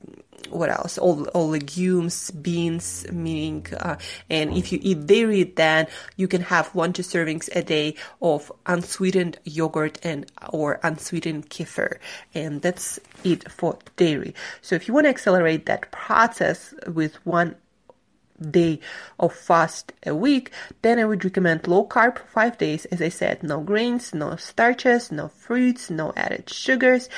what 0.50 0.70
else? 0.70 0.98
All, 0.98 1.26
all 1.28 1.48
legumes, 1.48 2.30
beans, 2.30 3.06
meaning, 3.10 3.66
uh, 3.78 3.96
and 4.30 4.56
if 4.56 4.72
you 4.72 4.78
eat 4.82 5.06
dairy, 5.06 5.44
then 5.44 5.86
you 6.16 6.28
can 6.28 6.42
have 6.42 6.74
one 6.74 6.92
to 6.94 7.02
servings 7.02 7.48
a 7.54 7.62
day 7.62 7.94
of 8.22 8.52
unsweetened 8.66 9.38
yogurt 9.44 9.98
and 10.02 10.30
or 10.50 10.80
unsweetened 10.82 11.50
kefir, 11.50 11.98
and 12.34 12.62
that's 12.62 13.00
it 13.24 13.50
for 13.50 13.78
dairy. 13.96 14.34
So 14.62 14.74
if 14.74 14.88
you 14.88 14.94
want 14.94 15.04
to 15.04 15.10
accelerate 15.10 15.66
that 15.66 15.90
process 15.90 16.74
with 16.86 17.14
one 17.26 17.56
day 18.40 18.80
of 19.18 19.34
fast 19.34 19.92
a 20.04 20.14
week, 20.14 20.50
then 20.82 20.98
I 20.98 21.04
would 21.04 21.24
recommend 21.24 21.66
low 21.66 21.86
carb 21.86 22.18
five 22.18 22.58
days. 22.58 22.84
As 22.86 23.00
I 23.00 23.08
said, 23.08 23.42
no 23.42 23.60
grains, 23.60 24.14
no 24.14 24.36
starches, 24.36 25.10
no 25.10 25.28
fruits, 25.28 25.90
no 25.90 26.12
added 26.16 26.48
sugars. 26.50 27.08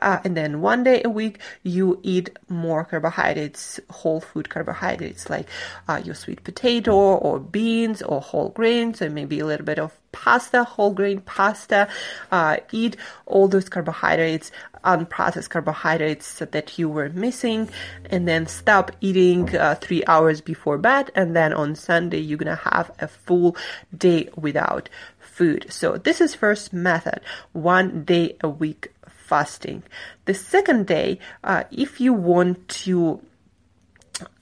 Uh, 0.00 0.18
and 0.24 0.36
then 0.36 0.60
one 0.60 0.84
day 0.84 1.02
a 1.04 1.10
week, 1.10 1.40
you 1.62 2.00
eat 2.02 2.36
more 2.48 2.84
carbohydrates, 2.84 3.80
whole 3.90 4.20
food 4.20 4.48
carbohydrates 4.48 5.30
like 5.30 5.48
uh, 5.88 6.00
your 6.04 6.14
sweet 6.14 6.44
potato 6.44 6.94
or 6.94 7.38
beans 7.38 8.02
or 8.02 8.20
whole 8.20 8.50
grains, 8.50 9.00
and 9.00 9.14
maybe 9.14 9.40
a 9.40 9.46
little 9.46 9.66
bit 9.66 9.78
of 9.78 9.92
pasta, 10.12 10.64
whole 10.64 10.92
grain 10.92 11.20
pasta. 11.20 11.88
Uh, 12.30 12.58
eat 12.72 12.96
all 13.26 13.48
those 13.48 13.68
carbohydrates, 13.68 14.50
unprocessed 14.84 15.50
carbohydrates 15.50 16.38
that 16.38 16.78
you 16.78 16.88
were 16.88 17.08
missing, 17.10 17.68
and 18.10 18.26
then 18.26 18.46
stop 18.46 18.92
eating 19.00 19.54
uh, 19.56 19.74
three 19.76 20.04
hours 20.06 20.40
before 20.40 20.78
bed. 20.78 21.10
And 21.14 21.34
then 21.34 21.52
on 21.52 21.74
Sunday, 21.74 22.20
you're 22.20 22.38
gonna 22.38 22.56
have 22.56 22.90
a 22.98 23.08
full 23.08 23.56
day 23.96 24.28
without 24.36 24.88
food. 25.18 25.66
So 25.68 25.96
this 25.98 26.20
is 26.20 26.34
first 26.34 26.72
method, 26.72 27.20
one 27.52 28.04
day 28.04 28.36
a 28.40 28.48
week 28.48 28.92
fasting. 29.06 29.82
The 30.24 30.34
second 30.34 30.86
day, 30.86 31.18
uh, 31.44 31.64
if 31.70 32.00
you 32.00 32.12
want 32.12 32.68
to 32.86 33.20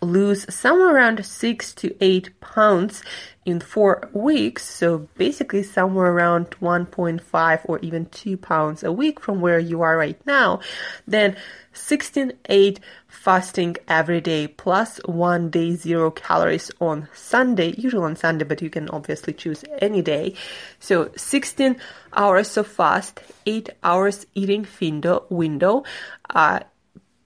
lose 0.01 0.53
somewhere 0.55 0.95
around 0.95 1.25
six 1.25 1.75
to 1.75 1.95
eight 2.01 2.39
pounds 2.41 3.03
in 3.45 3.61
four 3.61 4.09
weeks. 4.13 4.65
So 4.65 5.09
basically, 5.17 5.63
somewhere 5.63 6.13
around 6.13 6.51
1.5 6.61 7.61
or 7.65 7.79
even 7.81 8.07
2 8.07 8.37
pounds 8.37 8.83
a 8.83 8.93
week 8.93 9.21
from 9.21 9.41
where 9.41 9.59
you 9.59 9.83
are 9.83 9.97
right 9.97 10.21
now. 10.27 10.61
Then 11.07 11.37
16 11.73 12.33
8 12.49 12.81
fasting 13.09 13.77
every 13.89 14.21
day 14.21 14.47
plus 14.47 14.99
one 15.05 15.51
day 15.51 15.75
zero 15.75 16.11
calories 16.11 16.71
on 16.81 17.09
Sunday, 17.13 17.75
usually 17.77 18.05
on 18.05 18.17
Sunday, 18.17 18.45
but 18.45 18.63
you 18.63 18.71
can 18.71 18.89
obviously 18.91 19.33
choose 19.33 19.65
any 19.79 20.03
day. 20.03 20.35
So 20.79 21.11
16 21.17 21.77
hours 22.13 22.57
of 22.57 22.67
fast, 22.67 23.21
8 23.47 23.71
hours 23.83 24.27
eating 24.35 24.67
window, 24.81 25.25
window. 25.29 25.85
Uh, 26.31 26.61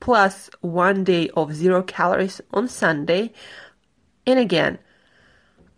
plus 0.01 0.51
one 0.61 1.05
day 1.05 1.31
of 1.31 1.55
zero 1.55 1.83
calories 1.83 2.41
on 2.53 2.69
Sunday. 2.69 3.33
And 4.27 4.39
again, 4.39 4.79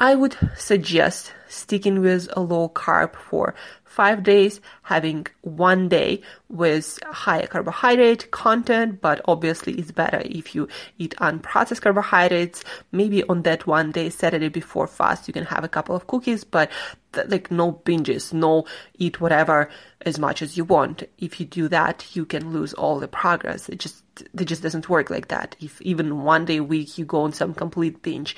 I 0.00 0.14
would 0.14 0.34
suggest 0.56 1.34
sticking 1.46 2.00
with 2.00 2.26
a 2.34 2.40
low 2.40 2.70
carb 2.70 3.14
for 3.14 3.54
five 3.84 4.22
days, 4.22 4.62
having 4.82 5.26
one 5.42 5.90
day 5.90 6.22
with 6.48 6.98
higher 7.04 7.46
carbohydrate 7.46 8.30
content, 8.30 9.02
but 9.02 9.20
obviously 9.26 9.74
it's 9.74 9.90
better 9.90 10.22
if 10.24 10.54
you 10.54 10.68
eat 10.96 11.14
unprocessed 11.18 11.82
carbohydrates. 11.82 12.64
Maybe 12.92 13.22
on 13.24 13.42
that 13.42 13.66
one 13.66 13.92
day, 13.92 14.08
Saturday 14.08 14.48
before 14.48 14.86
fast, 14.86 15.28
you 15.28 15.34
can 15.34 15.44
have 15.44 15.64
a 15.64 15.68
couple 15.68 15.94
of 15.94 16.06
cookies, 16.06 16.44
but 16.44 16.70
th- 17.12 17.28
like 17.28 17.50
no 17.50 17.72
binges, 17.72 18.32
no 18.32 18.64
eat 18.96 19.20
whatever 19.20 19.68
as 20.06 20.18
much 20.18 20.40
as 20.40 20.56
you 20.56 20.64
want. 20.64 21.02
If 21.18 21.40
you 21.40 21.44
do 21.44 21.68
that, 21.68 22.16
you 22.16 22.24
can 22.24 22.54
lose 22.54 22.72
all 22.72 23.00
the 23.00 23.08
progress. 23.08 23.68
It 23.68 23.80
just, 23.80 24.02
it 24.18 24.46
just 24.46 24.62
doesn't 24.62 24.88
work 24.88 25.10
like 25.10 25.28
that. 25.28 25.56
If 25.60 25.82
even 25.82 26.22
one 26.22 26.46
day 26.46 26.56
a 26.56 26.64
week 26.64 26.96
you 26.96 27.04
go 27.04 27.20
on 27.20 27.34
some 27.34 27.52
complete 27.52 28.00
binge. 28.00 28.34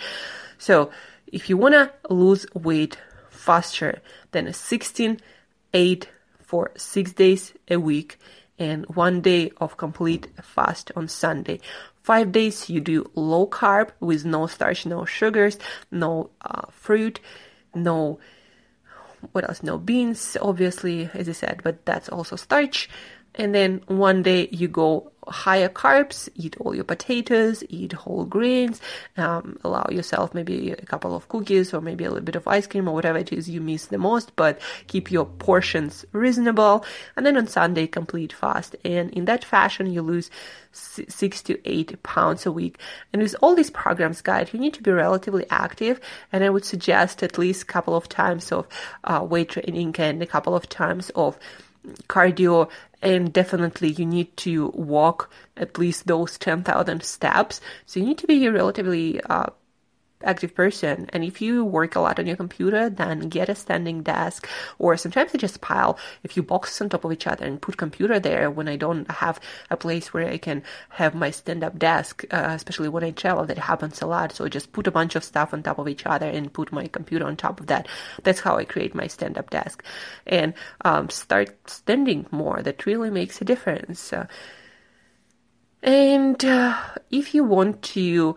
So 0.59 0.91
if 1.33 1.49
you 1.49 1.57
want 1.57 1.75
to 1.75 1.91
lose 2.13 2.47
weight 2.55 2.99
faster 3.31 4.01
than 4.31 4.53
16 4.53 5.19
8 5.75 6.09
for 6.39 6.71
6 6.77 7.13
days 7.15 7.55
a 7.69 7.79
week 7.79 8.19
and 8.59 8.87
1 8.95 9.21
day 9.23 9.51
of 9.57 9.77
complete 9.77 10.29
fast 10.43 10.93
on 10.95 11.09
Sunday. 11.09 11.59
5 12.03 12.31
days 12.31 12.69
you 12.69 12.81
do 12.81 13.11
low 13.15 13.47
carb 13.47 13.91
with 14.01 14.25
no 14.25 14.47
starch, 14.47 14.85
no 14.85 15.05
sugars, 15.05 15.59
no 15.91 16.31
uh, 16.43 16.67
fruit, 16.71 17.21
no 17.75 18.19
what 19.31 19.49
else? 19.49 19.63
No 19.63 19.79
beans, 19.79 20.37
obviously, 20.43 21.09
as 21.15 21.29
I 21.29 21.33
said, 21.33 21.61
but 21.63 21.87
that's 21.87 22.09
also 22.09 22.35
starch. 22.35 22.89
And 23.35 23.55
then 23.55 23.83
one 23.87 24.23
day 24.23 24.49
you 24.51 24.69
go 24.69 25.13
higher 25.29 25.69
carbs, 25.69 26.29
eat 26.35 26.57
all 26.59 26.75
your 26.75 26.85
potatoes, 26.85 27.63
eat 27.69 27.93
whole 27.93 28.25
grains, 28.25 28.81
um, 29.17 29.57
allow 29.63 29.87
yourself 29.91 30.35
maybe 30.35 30.73
a 30.73 30.87
couple 30.87 31.15
of 31.15 31.29
cookies 31.29 31.73
or 31.73 31.81
maybe 31.81 32.05
a 32.05 32.09
little 32.09 32.25
bit 32.25 32.35
of 32.35 32.49
ice 32.49 32.67
cream 32.67 32.89
or 32.89 32.95
whatever 32.95 33.19
it 33.19 33.33
is 33.33 33.49
you 33.49 33.61
miss 33.61 33.87
the 33.87 33.99
most, 33.99 34.35
but 34.35 34.61
keep 34.89 35.11
your 35.13 35.25
portions 35.25 36.05
reasonable. 36.13 36.85
And 37.17 37.25
then 37.25 37.37
on 37.37 37.47
Sunday, 37.47 37.87
complete 37.87 38.33
fast. 38.33 38.75
And 38.85 39.11
in 39.11 39.27
that 39.27 39.45
fashion, 39.45 39.93
you 39.93 40.03
lose 40.03 40.31
six 40.73 41.43
to 41.43 41.59
eight 41.69 42.03
pounds 42.03 42.47
a 42.47 42.53
week. 42.53 42.79
And 43.13 43.23
with 43.23 43.37
all 43.43 43.55
these 43.55 43.71
programs, 43.71 44.23
guys, 44.23 44.53
you 44.53 44.59
need 44.59 44.75
to 44.75 44.83
be 44.83 44.91
relatively 44.91 45.47
active. 45.51 46.01
And 46.33 46.43
I 46.43 46.51
would 46.51 46.65
suggest 46.65 47.23
at 47.23 47.39
least 47.39 47.63
a 47.63 47.67
couple 47.67 47.95
of 47.95 48.09
times 48.09 48.51
of 48.51 48.67
uh, 49.05 49.25
weight 49.29 49.51
training 49.51 49.95
and 49.99 50.23
a 50.23 50.27
couple 50.27 50.57
of 50.57 50.69
times 50.69 51.11
of 51.11 51.39
cardio 52.09 52.71
and 53.03 53.33
definitely 53.33 53.91
you 53.91 54.07
need 54.07 54.37
to 54.37 54.69
walk 54.69 55.31
at 55.57 55.79
least 55.79 56.07
those 56.07 56.39
10,000 56.39 57.03
steps. 57.03 57.61
So 57.87 58.01
you 58.01 58.07
need 58.07 58.19
to 58.19 58.27
be 58.27 58.49
relatively 58.49 59.21
uh, 59.23 59.47
active 60.25 60.55
person. 60.55 61.09
And 61.13 61.25
if 61.25 61.41
you 61.41 61.65
work 61.65 61.97
a 61.97 62.01
lot 62.01 62.19
on 62.19 62.27
your 62.27 62.37
computer, 62.37 62.89
then 62.89 63.29
get 63.29 63.49
a 63.49 63.55
standing 63.55 64.03
desk 64.03 64.49
or 64.79 64.97
sometimes 64.97 65.33
I 65.35 65.39
just 65.39 65.61
pile 65.61 65.99
a 66.25 66.29
few 66.29 66.43
boxes 66.43 66.81
on 66.81 66.89
top 66.89 67.05
of 67.05 67.13
each 67.13 67.27
other 67.27 67.45
and 67.45 67.61
put 67.61 67.77
computer 67.77 68.19
there 68.19 68.51
when 68.51 68.69
I 68.69 68.77
don't 68.77 69.11
have 69.11 69.41
a 69.71 69.77
place 69.77 70.13
where 70.13 70.29
I 70.29 70.39
can 70.39 70.63
have 70.91 71.15
my 71.15 71.31
stand 71.31 71.65
up 71.65 71.79
desk, 71.79 72.25
uh, 72.31 72.49
especially 72.51 72.89
when 72.89 73.05
I 73.05 73.11
travel. 73.11 73.45
That 73.45 73.59
happens 73.59 74.03
a 74.03 74.07
lot. 74.07 74.33
So 74.33 74.45
I 74.45 74.49
just 74.49 74.73
put 74.73 74.87
a 74.87 74.93
bunch 74.93 75.17
of 75.17 75.25
stuff 75.25 75.53
on 75.53 75.63
top 75.63 75.79
of 75.79 75.89
each 75.89 76.07
other 76.07 76.29
and 76.29 76.53
put 76.53 76.73
my 76.73 76.87
computer 76.87 77.27
on 77.27 77.37
top 77.37 77.61
of 77.61 77.67
that. 77.67 77.89
That's 78.23 78.41
how 78.41 78.57
I 78.57 78.65
create 78.65 78.95
my 78.95 79.07
stand 79.07 79.39
up 79.39 79.51
desk 79.51 79.83
and 80.27 80.55
um, 80.85 81.11
start 81.11 81.71
standing 81.71 82.27
more. 82.31 82.63
That 82.63 82.87
really 82.87 83.11
makes 83.11 83.41
a 83.41 83.45
difference. 83.45 84.13
Uh, 84.13 84.27
and 85.83 86.43
uh, 86.45 86.79
if 87.11 87.35
you 87.35 87.43
want 87.43 87.83
to 87.83 88.37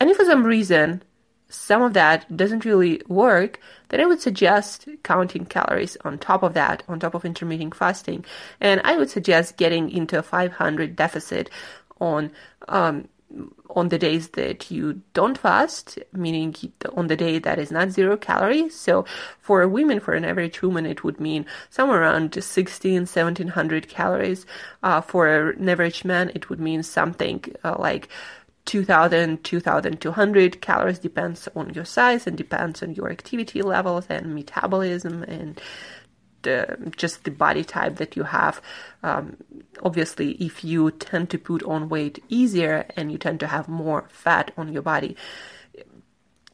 and 0.00 0.10
if 0.10 0.16
for 0.16 0.24
some 0.24 0.44
reason 0.44 1.02
some 1.50 1.82
of 1.82 1.92
that 1.94 2.36
doesn't 2.36 2.64
really 2.64 3.02
work, 3.08 3.60
then 3.88 4.00
I 4.00 4.06
would 4.06 4.20
suggest 4.20 4.88
counting 5.02 5.44
calories 5.44 5.96
on 6.04 6.18
top 6.18 6.42
of 6.42 6.54
that, 6.54 6.84
on 6.88 7.00
top 7.00 7.14
of 7.14 7.24
intermittent 7.24 7.74
fasting. 7.74 8.24
And 8.60 8.80
I 8.84 8.96
would 8.96 9.10
suggest 9.10 9.56
getting 9.56 9.90
into 9.90 10.18
a 10.18 10.22
500 10.22 10.96
deficit 10.96 11.50
on 12.00 12.30
um, 12.68 13.08
on 13.70 13.88
the 13.88 13.98
days 13.98 14.30
that 14.30 14.70
you 14.70 15.00
don't 15.12 15.38
fast, 15.38 15.98
meaning 16.12 16.54
on 16.94 17.06
the 17.06 17.16
day 17.16 17.38
that 17.38 17.58
is 17.58 17.70
not 17.70 17.90
zero 17.90 18.16
calories. 18.16 18.74
So 18.74 19.04
for 19.40 19.66
women, 19.68 20.00
for 20.00 20.14
an 20.14 20.24
average 20.24 20.62
woman, 20.62 20.84
it 20.86 21.04
would 21.04 21.20
mean 21.20 21.46
somewhere 21.70 22.02
around 22.02 22.42
16, 22.42 23.02
1700 23.02 23.88
calories. 23.88 24.46
Uh, 24.82 25.00
for 25.00 25.28
an 25.28 25.68
average 25.68 26.04
man, 26.04 26.32
it 26.34 26.50
would 26.50 26.58
mean 26.58 26.82
something 26.82 27.44
uh, 27.62 27.76
like 27.78 28.08
2000 28.66 29.42
2200 29.42 30.60
calories 30.60 30.98
depends 30.98 31.48
on 31.56 31.72
your 31.74 31.84
size 31.84 32.26
and 32.26 32.36
depends 32.36 32.82
on 32.82 32.94
your 32.94 33.10
activity 33.10 33.62
levels 33.62 34.06
and 34.08 34.34
metabolism 34.34 35.22
and 35.24 35.60
the, 36.42 36.92
just 36.96 37.24
the 37.24 37.30
body 37.30 37.64
type 37.64 37.96
that 37.96 38.16
you 38.16 38.22
have. 38.22 38.62
Um, 39.02 39.36
obviously 39.82 40.32
if 40.32 40.64
you 40.64 40.90
tend 40.90 41.30
to 41.30 41.38
put 41.38 41.62
on 41.62 41.88
weight 41.88 42.22
easier 42.28 42.86
and 42.96 43.10
you 43.10 43.18
tend 43.18 43.40
to 43.40 43.46
have 43.46 43.68
more 43.68 44.06
fat 44.10 44.52
on 44.56 44.72
your 44.72 44.82
body 44.82 45.16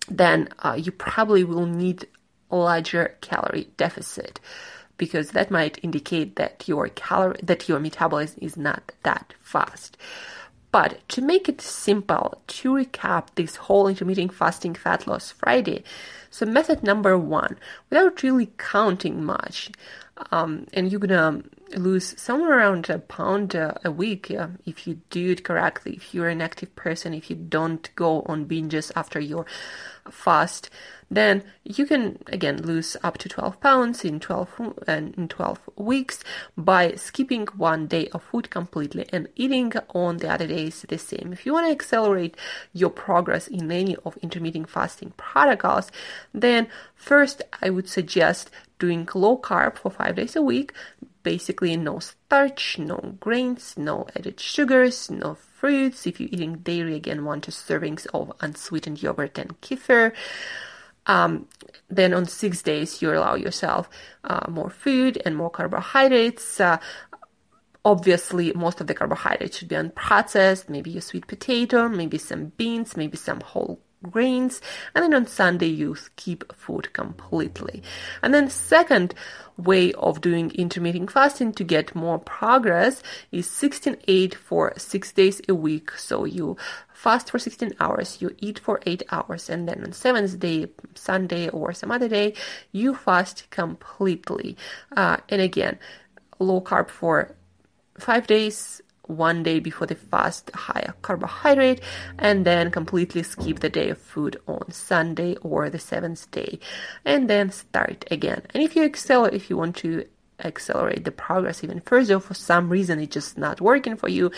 then 0.09 0.49
uh, 0.61 0.77
you 0.79 0.92
probably 0.92 1.45
will 1.45 1.66
need 1.66 2.07
a 2.51 2.57
larger 2.57 3.16
calorie 3.21 3.69
deficit 3.77 4.40
because 4.97 5.31
that 5.31 5.51
might 5.51 5.79
indicate 5.83 6.37
that 6.37 6.66
your 6.69 6.88
calorie 6.88 7.38
that 7.42 7.69
your 7.69 7.81
metabolism 7.81 8.38
is 8.40 8.57
not 8.57 8.92
that 9.03 9.35
fast 9.40 9.97
but 10.77 11.09
to 11.09 11.23
make 11.23 11.49
it 11.49 11.62
simple, 11.62 12.43
to 12.47 12.75
recap 12.75 13.29
this 13.35 13.57
whole 13.57 13.89
intermittent 13.89 14.35
fasting 14.35 14.75
fat 14.75 15.07
loss 15.07 15.31
Friday, 15.31 15.83
so 16.29 16.45
method 16.45 16.83
number 16.83 17.17
one, 17.17 17.57
without 17.89 18.23
really 18.23 18.51
counting 18.59 19.25
much, 19.25 19.71
um, 20.31 20.66
and 20.72 20.90
you're 20.90 21.00
gonna 21.00 21.42
lose 21.76 22.14
somewhere 22.20 22.59
around 22.59 22.88
a 22.88 22.98
pound 22.98 23.55
uh, 23.55 23.74
a 23.85 23.90
week 23.90 24.31
uh, 24.31 24.48
if 24.64 24.87
you 24.87 25.00
do 25.11 25.31
it 25.31 25.44
correctly. 25.44 25.94
If 25.94 26.14
you're 26.14 26.29
an 26.29 26.40
active 26.40 26.74
person, 26.76 27.12
if 27.12 27.29
you 27.29 27.37
don't 27.37 27.94
go 27.96 28.22
on 28.22 28.46
binges 28.46 28.92
after 28.94 29.20
your 29.20 29.46
fast, 30.11 30.70
then 31.11 31.42
you 31.62 31.87
can 31.87 32.18
again 32.29 32.62
lose 32.62 32.96
up 33.02 33.18
to 33.18 33.29
12 33.29 33.61
pounds 33.61 34.05
in 34.05 34.18
12 34.18 34.74
and 34.88 35.14
in 35.14 35.29
12 35.29 35.61
weeks 35.76 36.20
by 36.57 36.94
skipping 36.94 37.46
one 37.57 37.87
day 37.87 38.09
of 38.09 38.22
food 38.22 38.50
completely 38.50 39.07
and 39.12 39.29
eating 39.37 39.72
on 39.94 40.16
the 40.18 40.29
other 40.29 40.46
days 40.46 40.85
the 40.88 40.98
same. 40.98 41.33
If 41.33 41.46
you 41.46 41.52
want 41.52 41.66
to 41.66 41.72
accelerate 41.72 42.37
your 42.72 42.90
progress 42.90 43.46
in 43.46 43.70
any 43.70 43.96
of 44.05 44.16
intermittent 44.18 44.68
fasting 44.68 45.12
protocols, 45.16 45.90
then 46.35 46.68
first 46.94 47.42
I 47.62 47.70
would 47.70 47.88
suggest 47.88 48.50
doing 48.79 49.09
low 49.15 49.39
carb 49.39 49.79
for 49.79 49.91
5 49.91 50.17
days 50.17 50.37
a 50.37 50.43
week, 50.43 50.73
basically 51.23 51.77
no 51.77 51.99
starch, 51.99 52.79
no 52.79 53.17
grains, 53.19 53.75
no 53.77 54.07
added 54.15 54.39
sugars, 54.39 55.11
no 55.11 55.35
fruits. 55.35 56.07
If 56.07 56.21
you're 56.21 56.29
eating 56.31 56.59
dairy, 56.59 56.95
again, 56.95 57.25
one 57.25 57.41
to 57.43 57.51
servings 57.51 58.07
of 58.15 58.33
unsweetened 58.41 59.03
yogurt 59.03 59.39
and 59.39 59.61
kefir. 59.61 60.12
Um, 61.07 61.49
then 61.89 62.15
on 62.15 62.27
six 62.27 62.62
days, 62.62 63.01
you 63.01 63.12
allow 63.12 63.35
yourself 63.35 63.89
uh, 64.25 64.49
more 64.49 64.71
food 64.71 65.21
and 65.25 65.37
more 65.37 65.51
carbohydrates. 65.51 66.61
Uh, 66.61 66.79
obviously, 67.85 68.53
most 68.53 68.81
of 68.81 68.87
the 68.87 68.95
carbohydrates 68.95 69.59
should 69.59 69.69
be 69.69 69.77
unprocessed, 69.77 70.69
maybe 70.69 70.97
a 70.97 71.01
sweet 71.01 71.27
potato, 71.27 71.89
maybe 71.89 72.19
some 72.19 72.53
beans, 72.57 72.97
maybe 72.97 73.17
some 73.17 73.41
whole 73.41 73.81
grains. 74.11 74.61
And 74.95 75.03
then 75.03 75.14
on 75.14 75.27
Sunday, 75.27 75.69
you 75.69 75.95
skip 75.95 76.55
food 76.57 76.92
completely. 76.92 77.83
And 78.23 78.33
then, 78.33 78.51
second, 78.51 79.14
way 79.57 79.92
of 79.95 80.21
doing 80.21 80.51
intermittent 80.53 81.11
fasting 81.11 81.53
to 81.53 81.64
get 81.64 81.95
more 81.95 82.19
progress 82.19 83.03
is 83.33 83.49
16-8 83.49 84.35
for 84.35 84.73
six 84.77 85.12
days 85.12 85.40
a 85.49 85.55
week. 85.55 85.92
So 85.92 86.25
you 86.25 86.57
fast 86.92 87.31
for 87.31 87.38
16 87.38 87.75
hours, 87.81 88.19
you 88.21 88.35
eat 88.38 88.59
for 88.59 88.81
8 88.85 89.03
hours, 89.11 89.49
and 89.49 89.69
then 89.69 89.83
on 89.85 89.92
seventh 89.92 90.38
day, 90.38 90.66
Sunday 90.95 91.49
or 91.51 91.73
some 91.73 91.90
other 91.90 92.09
day, 92.09 92.35
you 92.73 92.95
fast 92.95 93.49
completely. 93.51 94.57
Uh, 94.97 95.19
and 95.29 95.40
again, 95.40 95.79
low 96.38 96.61
carb 96.61 96.88
for 96.88 97.35
5 97.99 98.27
days, 98.27 98.83
one 99.07 99.42
day 99.42 99.61
before 99.61 99.87
the 99.87 99.95
fast 99.95 100.51
higher 100.55 100.95
carbohydrate 101.03 101.81
and 102.19 102.45
then 102.45 102.71
completely 102.71 103.23
skip 103.23 103.61
the 103.61 103.69
day 103.69 103.90
of 103.90 103.99
food 103.99 104.40
on 104.47 104.71
Sunday 104.71 105.37
or 105.37 105.71
the 105.71 105.79
seventh 105.79 106.31
day 106.31 106.59
and 107.05 107.29
then 107.29 107.51
start 107.51 108.05
again. 108.11 108.42
And 108.55 108.62
if 108.62 108.77
you 108.77 108.85
excel, 108.85 109.25
if 109.25 109.51
you 109.51 109.57
want 109.57 109.77
to 109.77 110.07
accelerate 110.40 111.05
the 111.05 111.11
progress 111.11 111.64
even 111.64 111.81
further 111.81 112.21
for 112.21 112.35
some 112.35 112.69
reason 112.69 113.01
it's 113.01 113.14
just 113.14 113.38
not 113.38 113.61
working 113.61 113.97
for 113.97 114.09
you, 114.09 114.31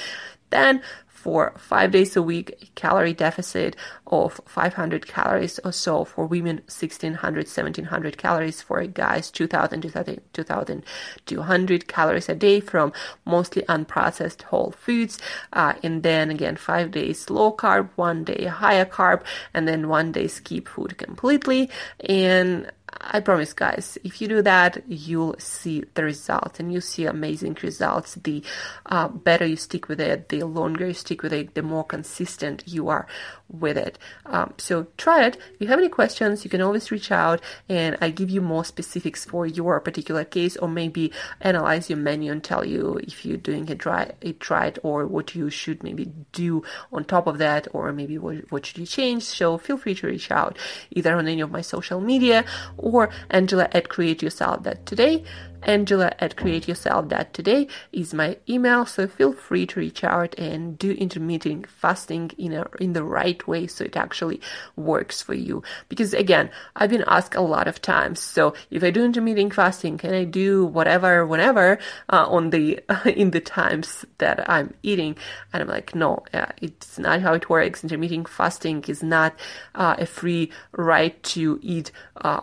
then 0.51 0.81
for 1.19 1.53
five 1.59 1.91
days 1.91 2.17
a 2.17 2.23
week, 2.23 2.71
calorie 2.77 3.13
deficit 3.13 3.75
of 4.07 4.41
500 4.47 5.09
calories 5.09 5.59
or 5.65 5.73
so 5.73 6.05
for 6.05 6.27
women, 6.27 6.59
1600, 6.69 7.47
1700 7.47 8.17
calories 8.17 8.63
for 8.63 8.87
guys, 8.87 9.33
2000, 9.33 9.83
2200 9.83 11.89
calories 11.89 12.29
a 12.29 12.37
day 12.37 12.61
from 12.61 12.93
mostly 13.25 13.63
unprocessed 13.63 14.43
whole 14.43 14.71
foods. 14.71 15.19
Uh, 15.53 15.73
and 15.83 16.05
then 16.05 16.31
again, 16.31 16.55
five 16.55 16.93
days 16.93 17.29
low 17.29 17.51
carb, 17.53 17.89
one 17.97 18.23
day 18.23 18.45
higher 18.45 18.87
carb, 18.87 19.23
and 19.53 19.67
then 19.67 19.89
one 19.89 20.13
day 20.13 20.29
skip 20.29 20.69
food 20.69 20.97
completely. 20.99 21.69
And 22.01 22.71
I 23.01 23.21
promise, 23.21 23.53
guys, 23.53 23.99
if 24.05 24.21
you 24.21 24.29
do 24.29 24.43
that, 24.43 24.83
you'll 24.89 25.37
see 25.39 25.85
the 25.95 26.05
results 26.05 26.61
and 26.61 26.73
you 26.73 26.81
see 26.81 27.05
amazing 27.07 27.57
results. 27.63 28.15
The 28.15 28.43
uh, 28.87 29.09
better 29.09 29.47
you 29.47 29.57
stick 29.57 29.89
with 29.89 30.01
it, 30.01 30.29
the 30.29 30.45
longer 30.45 30.89
you 30.89 30.95
stick 30.95 31.23
with 31.23 31.33
it, 31.33 31.55
the 31.55 31.63
more 31.63 31.85
consistent 31.85 32.65
you 32.67 32.89
are 32.89 33.07
with 33.51 33.77
it. 33.77 33.99
Um, 34.27 34.55
so 34.59 34.87
try 34.97 35.27
it. 35.27 35.37
If 35.55 35.61
you 35.61 35.69
have 35.69 35.79
any 35.79 35.89
questions, 35.89 36.45
you 36.45 36.51
can 36.51 36.61
always 36.61 36.91
reach 36.91 37.11
out 37.11 37.41
and 37.69 37.97
I 38.01 38.11
give 38.11 38.31
you 38.31 38.41
more 38.41 38.65
specifics 38.65 39.25
for 39.25 39.47
your 39.47 39.81
particular 39.81 40.25
case 40.25 40.57
or 40.57 40.69
maybe 40.69 41.13
analyze 41.41 41.89
your 41.89 41.99
menu 41.99 42.31
and 42.33 42.45
tell 42.45 42.65
you 42.65 43.01
if 43.03 43.25
you're 43.25 43.37
doing 43.39 43.71
a 43.71 43.77
right, 43.89 44.15
a 44.23 44.35
right 44.51 44.79
or 44.83 45.07
what 45.07 45.35
you 45.35 45.51
should 45.51 45.83
maybe 45.83 46.13
do 46.33 46.63
on 46.93 47.05
top 47.05 47.27
of 47.27 47.39
that 47.39 47.69
or 47.73 47.93
maybe 47.93 48.19
what, 48.19 48.51
what 48.51 48.67
should 48.67 48.79
you 48.79 48.87
change. 48.87 49.23
So 49.23 49.59
feel 49.59 49.79
free 49.79 49.95
to 49.97 50.07
reach 50.07 50.31
out 50.31 50.59
either 50.91 51.15
on 51.17 51.27
any 51.27 51.41
of 51.41 51.51
my 51.51 51.63
social 51.63 52.01
media 52.01 52.45
or 52.77 53.09
Angela 53.31 53.69
at 53.73 53.89
createyourself.today. 53.89 55.25
Angela 55.69 56.13
at 56.19 56.35
createyourself.today 56.35 57.69
is 57.93 58.15
my 58.15 58.39
email, 58.49 58.87
so 58.87 59.07
feel 59.07 59.35
free 59.35 59.67
to 59.67 59.81
reach 59.81 60.03
out 60.03 60.35
and 60.39 60.79
do 60.79 60.93
intermittent 60.93 61.69
fasting 61.69 62.31
in 62.39 62.55
a, 62.55 62.67
in 62.81 62.95
the 62.95 63.05
right 63.05 63.47
way 63.47 63.67
so 63.67 63.85
it 63.85 63.95
actually 63.95 64.41
works 64.77 65.21
for 65.21 65.35
you. 65.35 65.63
Because 65.91 66.15
again, 66.15 66.51
I've 66.75 66.89
been 66.89 67.05
asked 67.07 67.35
a 67.35 67.43
lot 67.43 67.69
of 67.69 67.83
times, 67.83 68.19
so 68.19 68.55
if 68.71 68.83
I 68.83 68.91
do 68.91 69.05
intermittent 69.05 69.53
fasting, 69.53 69.99
can 69.99 70.15
I 70.15 70.25
do 70.25 70.65
whatever, 70.65 71.27
whenever 71.27 71.79
uh, 72.09 72.25
on 72.27 72.49
the 72.49 72.81
in 73.05 73.33
the 73.33 73.41
times 73.41 74.07
that 74.17 74.49
I'm 74.49 74.73
eating? 74.83 75.17
And 75.53 75.63
I'm 75.63 75.69
like, 75.69 75.95
no, 75.95 76.25
uh, 76.33 76.47
it's 76.63 76.99
not 76.99 77.21
how 77.21 77.35
it 77.35 77.51
works. 77.51 77.83
Intermittent 77.83 78.31
fasting 78.31 78.85
is 78.89 79.03
not 79.03 79.39
uh, 79.75 79.97
a 79.99 80.07
free 80.07 80.51
right 80.73 81.23
to 81.25 81.59
eat 81.61 81.93
uh, 82.23 82.41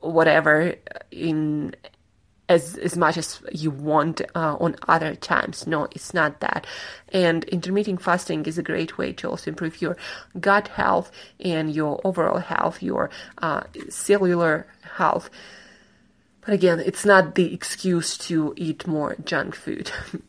whatever 0.00 0.74
in 1.10 1.74
as 2.48 2.76
as 2.76 2.96
much 2.96 3.16
as 3.16 3.40
you 3.52 3.70
want 3.70 4.20
uh, 4.34 4.56
on 4.60 4.76
other 4.88 5.14
times. 5.14 5.66
No, 5.66 5.88
it's 5.90 6.14
not 6.14 6.40
that. 6.40 6.66
And 7.12 7.44
intermittent 7.44 8.02
fasting 8.02 8.46
is 8.46 8.58
a 8.58 8.62
great 8.62 8.98
way 8.98 9.12
to 9.14 9.30
also 9.30 9.50
improve 9.50 9.82
your 9.82 9.96
gut 10.38 10.68
health 10.68 11.10
and 11.40 11.74
your 11.74 12.00
overall 12.04 12.38
health, 12.38 12.82
your 12.82 13.10
uh, 13.38 13.62
cellular 13.88 14.66
health. 14.96 15.30
But 16.42 16.54
again, 16.54 16.78
it's 16.78 17.04
not 17.04 17.34
the 17.34 17.52
excuse 17.52 18.16
to 18.18 18.54
eat 18.56 18.86
more 18.86 19.16
junk 19.24 19.54
food. 19.56 19.90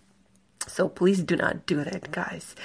so 0.68 0.90
please 0.90 1.24
do 1.24 1.36
not 1.36 1.66
do 1.66 1.84
that, 1.84 2.12
guys. 2.12 2.56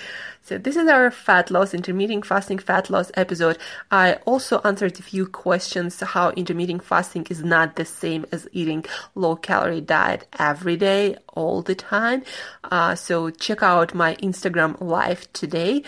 So 0.42 0.58
this 0.58 0.76
is 0.76 0.88
our 0.88 1.10
fat 1.10 1.50
loss, 1.50 1.72
intermittent 1.72 2.26
fasting 2.26 2.58
fat 2.58 2.90
loss 2.90 3.12
episode. 3.14 3.58
I 3.90 4.14
also 4.26 4.60
answered 4.64 4.98
a 4.98 5.02
few 5.02 5.26
questions 5.26 6.00
how 6.00 6.30
intermittent 6.30 6.82
fasting 6.82 7.26
is 7.30 7.44
not 7.44 7.76
the 7.76 7.84
same 7.84 8.26
as 8.32 8.48
eating 8.52 8.84
low 9.14 9.36
calorie 9.36 9.80
diet 9.80 10.26
every 10.38 10.76
day, 10.76 11.16
all 11.34 11.62
the 11.62 11.76
time. 11.76 12.24
Uh, 12.64 12.96
so 12.96 13.30
check 13.30 13.62
out 13.62 13.94
my 13.94 14.16
Instagram 14.16 14.80
live 14.80 15.32
today 15.32 15.84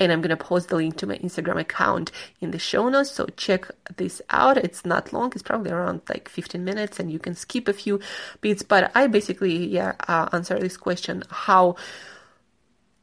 and 0.00 0.10
I'm 0.10 0.20
going 0.20 0.36
to 0.36 0.44
post 0.44 0.68
the 0.68 0.76
link 0.76 0.96
to 0.96 1.06
my 1.06 1.16
Instagram 1.18 1.60
account 1.60 2.10
in 2.40 2.50
the 2.50 2.58
show 2.58 2.88
notes. 2.88 3.12
So 3.12 3.26
check 3.36 3.66
this 3.96 4.20
out. 4.30 4.56
It's 4.56 4.84
not 4.84 5.12
long. 5.12 5.32
It's 5.34 5.42
probably 5.42 5.70
around 5.70 6.02
like 6.08 6.28
15 6.28 6.64
minutes 6.64 6.98
and 6.98 7.12
you 7.12 7.18
can 7.18 7.34
skip 7.34 7.68
a 7.68 7.72
few 7.72 8.00
bits, 8.40 8.62
but 8.62 8.90
I 8.94 9.06
basically, 9.06 9.66
yeah, 9.66 9.92
uh, 10.08 10.28
answer 10.32 10.58
this 10.58 10.76
question, 10.76 11.22
how 11.30 11.76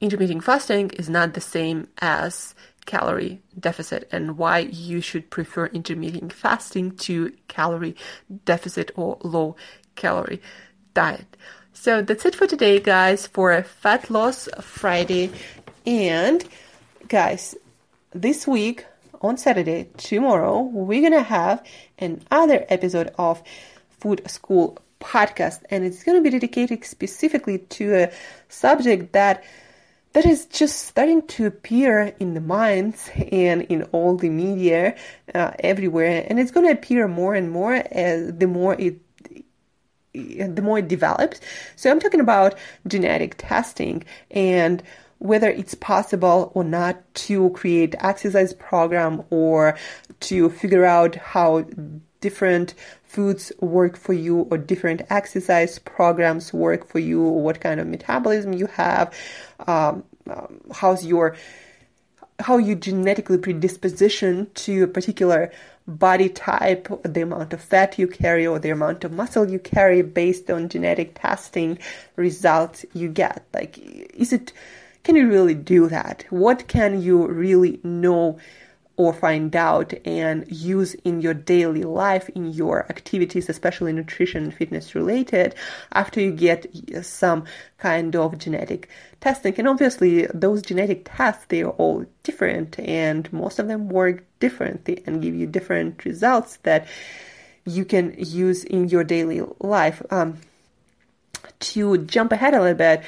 intermittent 0.01 0.43
fasting 0.43 0.89
is 0.91 1.09
not 1.09 1.33
the 1.33 1.41
same 1.41 1.87
as 1.99 2.55
calorie 2.85 3.41
deficit 3.57 4.09
and 4.11 4.37
why 4.37 4.59
you 4.59 4.99
should 5.01 5.29
prefer 5.29 5.67
intermittent 5.67 6.33
fasting 6.33 6.91
to 6.97 7.31
calorie 7.47 7.95
deficit 8.45 8.91
or 8.95 9.17
low 9.23 9.55
calorie 9.95 10.41
diet. 10.93 11.37
So 11.73 12.01
that's 12.01 12.25
it 12.25 12.35
for 12.35 12.47
today, 12.47 12.79
guys, 12.79 13.27
for 13.27 13.51
a 13.51 13.63
Fat 13.63 14.09
Loss 14.09 14.49
Friday. 14.59 15.31
And, 15.85 16.43
guys, 17.11 17.57
this 18.11 18.47
week 18.47 18.85
on 19.19 19.35
Saturday, 19.35 19.89
tomorrow, 19.97 20.61
we're 20.61 21.01
to 21.11 21.21
have 21.21 21.61
another 21.99 22.65
episode 22.69 23.13
of 23.17 23.43
Food 23.99 24.21
School 24.31 24.77
podcast, 25.01 25.59
and 25.69 25.83
it's 25.83 26.05
to 26.17 26.23
be 26.23 26.29
dedicated 26.29 26.85
specifically 26.85 27.57
to 27.57 28.03
a 28.03 28.11
subject 28.47 29.11
that 29.11 29.43
that 30.13 30.25
is 30.25 30.45
just 30.45 30.85
starting 30.87 31.27
to 31.27 31.45
appear 31.47 32.15
in 32.21 32.33
the 32.33 32.39
minds 32.39 33.09
and 33.29 33.63
in 33.63 33.83
all 33.91 34.15
the 34.15 34.29
media 34.29 34.95
uh, 35.35 35.51
everywhere 35.59 36.25
and 36.29 36.39
it's 36.39 36.51
to 36.65 36.71
appear 36.71 37.09
more 37.09 37.35
and 37.35 37.51
more 37.51 37.73
as 37.91 38.33
the 38.37 38.47
more 38.47 38.75
it 38.79 39.01
the 40.13 40.61
more 40.61 40.79
it 40.79 40.87
develops. 40.87 41.41
So 41.75 41.91
i'm 41.91 41.99
talking 41.99 42.21
about 42.21 42.55
genetic 42.87 43.35
testing 43.37 44.03
and 44.29 44.81
whether 45.21 45.49
it's 45.49 45.75
possible 45.75 46.51
or 46.55 46.63
not 46.63 46.97
to 47.13 47.51
create 47.51 47.93
exercise 47.99 48.53
program 48.53 49.23
or 49.29 49.77
to 50.19 50.49
figure 50.49 50.83
out 50.83 51.15
how 51.15 51.63
different 52.21 52.73
foods 53.03 53.51
work 53.59 53.95
for 53.95 54.13
you 54.13 54.47
or 54.49 54.57
different 54.57 55.01
exercise 55.09 55.77
programs 55.79 56.51
work 56.51 56.87
for 56.87 56.99
you 56.99 57.21
or 57.23 57.43
what 57.43 57.59
kind 57.61 57.79
of 57.79 57.85
metabolism 57.87 58.53
you 58.53 58.65
have 58.65 59.13
um, 59.67 60.03
um, 60.27 60.59
how's 60.73 61.05
your 61.05 61.35
how 62.39 62.57
you 62.57 62.73
genetically 62.75 63.37
predisposition 63.37 64.49
to 64.55 64.83
a 64.83 64.87
particular 64.87 65.51
body 65.87 66.29
type, 66.29 66.87
the 67.03 67.21
amount 67.21 67.53
of 67.53 67.61
fat 67.61 67.97
you 67.97 68.07
carry, 68.07 68.45
or 68.45 68.59
the 68.59 68.69
amount 68.69 69.03
of 69.03 69.11
muscle 69.11 69.49
you 69.49 69.59
carry 69.59 70.01
based 70.01 70.49
on 70.49 70.69
genetic 70.69 71.19
testing 71.19 71.77
results 72.15 72.85
you 72.93 73.09
get. 73.09 73.45
Like, 73.53 73.77
is 73.77 74.33
it, 74.33 74.53
can 75.03 75.15
you 75.15 75.27
really 75.27 75.55
do 75.55 75.87
that? 75.87 76.25
What 76.29 76.67
can 76.67 77.01
you 77.01 77.27
really 77.27 77.79
know 77.83 78.39
or 78.97 79.13
find 79.13 79.55
out 79.55 79.93
and 80.05 80.45
use 80.51 80.93
in 80.93 81.21
your 81.21 81.33
daily 81.33 81.83
life, 81.83 82.29
in 82.29 82.51
your 82.51 82.85
activities, 82.89 83.49
especially 83.49 83.91
nutrition 83.93 84.43
and 84.43 84.53
fitness 84.53 84.93
related, 84.93 85.55
after 85.93 86.21
you 86.21 86.31
get 86.31 86.67
some 87.01 87.43
kind 87.79 88.15
of 88.15 88.37
genetic 88.37 88.89
testing. 89.19 89.55
And 89.57 89.67
obviously, 89.67 90.27
those 90.33 90.61
genetic 90.61 91.09
tests, 91.11 91.45
they 91.47 91.63
are 91.63 91.71
all 91.71 92.05
different, 92.21 92.77
and 92.79 93.31
most 93.33 93.57
of 93.57 93.67
them 93.67 93.89
work 93.89 94.23
differently 94.39 95.01
and 95.07 95.21
give 95.21 95.33
you 95.33 95.47
different 95.47 96.05
results 96.05 96.57
that 96.63 96.87
you 97.65 97.85
can 97.85 98.13
use 98.17 98.63
in 98.65 98.89
your 98.89 99.03
daily 99.03 99.41
life. 99.59 100.03
Um, 100.11 100.37
to 101.59 101.97
jump 101.99 102.31
ahead 102.31 102.53
a 102.53 102.61
little 102.61 102.75
bit, 102.75 103.03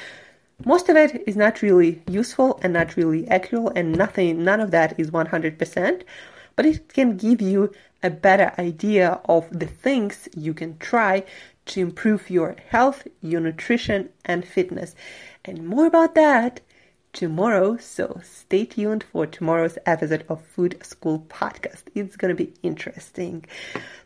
most 0.64 0.88
of 0.88 0.96
it 0.96 1.24
is 1.26 1.36
not 1.36 1.62
really 1.62 2.02
useful 2.08 2.60
and 2.62 2.72
not 2.72 2.96
really 2.96 3.26
accurate, 3.28 3.76
and 3.76 3.96
nothing, 3.96 4.44
none 4.44 4.60
of 4.60 4.70
that 4.70 4.98
is 4.98 5.10
100%, 5.10 6.02
but 6.56 6.66
it 6.66 6.92
can 6.92 7.16
give 7.16 7.40
you 7.40 7.72
a 8.02 8.10
better 8.10 8.52
idea 8.58 9.20
of 9.24 9.48
the 9.50 9.66
things 9.66 10.28
you 10.36 10.54
can 10.54 10.78
try 10.78 11.24
to 11.66 11.80
improve 11.80 12.30
your 12.30 12.56
health, 12.68 13.08
your 13.22 13.40
nutrition, 13.40 14.10
and 14.24 14.46
fitness. 14.46 14.94
And 15.44 15.66
more 15.66 15.86
about 15.86 16.14
that 16.14 16.60
tomorrow, 17.12 17.76
so 17.78 18.20
stay 18.22 18.64
tuned 18.66 19.04
for 19.04 19.26
tomorrow's 19.26 19.78
episode 19.86 20.24
of 20.28 20.44
Food 20.44 20.78
School 20.84 21.24
Podcast. 21.28 21.84
It's 21.94 22.16
going 22.16 22.36
to 22.36 22.44
be 22.44 22.52
interesting. 22.62 23.44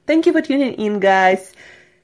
Thank 0.07 0.27
you 0.27 0.33
for 0.33 0.43
tuning 0.43 0.75
in, 0.75 1.01
guys. 1.01 1.53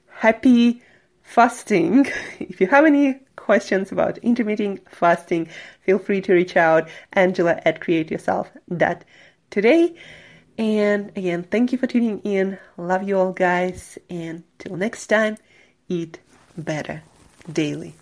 Happy 0.09 0.81
fasting. 1.25 2.07
If 2.39 2.61
you 2.61 2.67
have 2.67 2.85
any 2.85 3.19
questions 3.35 3.91
about 3.91 4.17
intermittent 4.19 4.89
fasting, 4.89 5.49
feel 5.81 5.99
free 5.99 6.21
to 6.21 6.33
reach 6.33 6.55
out, 6.55 6.87
Angela 7.13 7.59
at 7.65 7.81
createyourself.today. 7.81 9.95
And 10.57 11.11
again, 11.17 11.43
thank 11.43 11.73
you 11.73 11.77
for 11.77 11.87
tuning 11.87 12.19
in. 12.21 12.57
Love 12.77 13.03
you 13.03 13.19
all, 13.19 13.33
guys. 13.33 13.97
And 14.09 14.43
till 14.57 14.77
next 14.77 15.07
time, 15.07 15.35
eat 15.89 16.19
better 16.57 17.03
daily. 17.51 17.95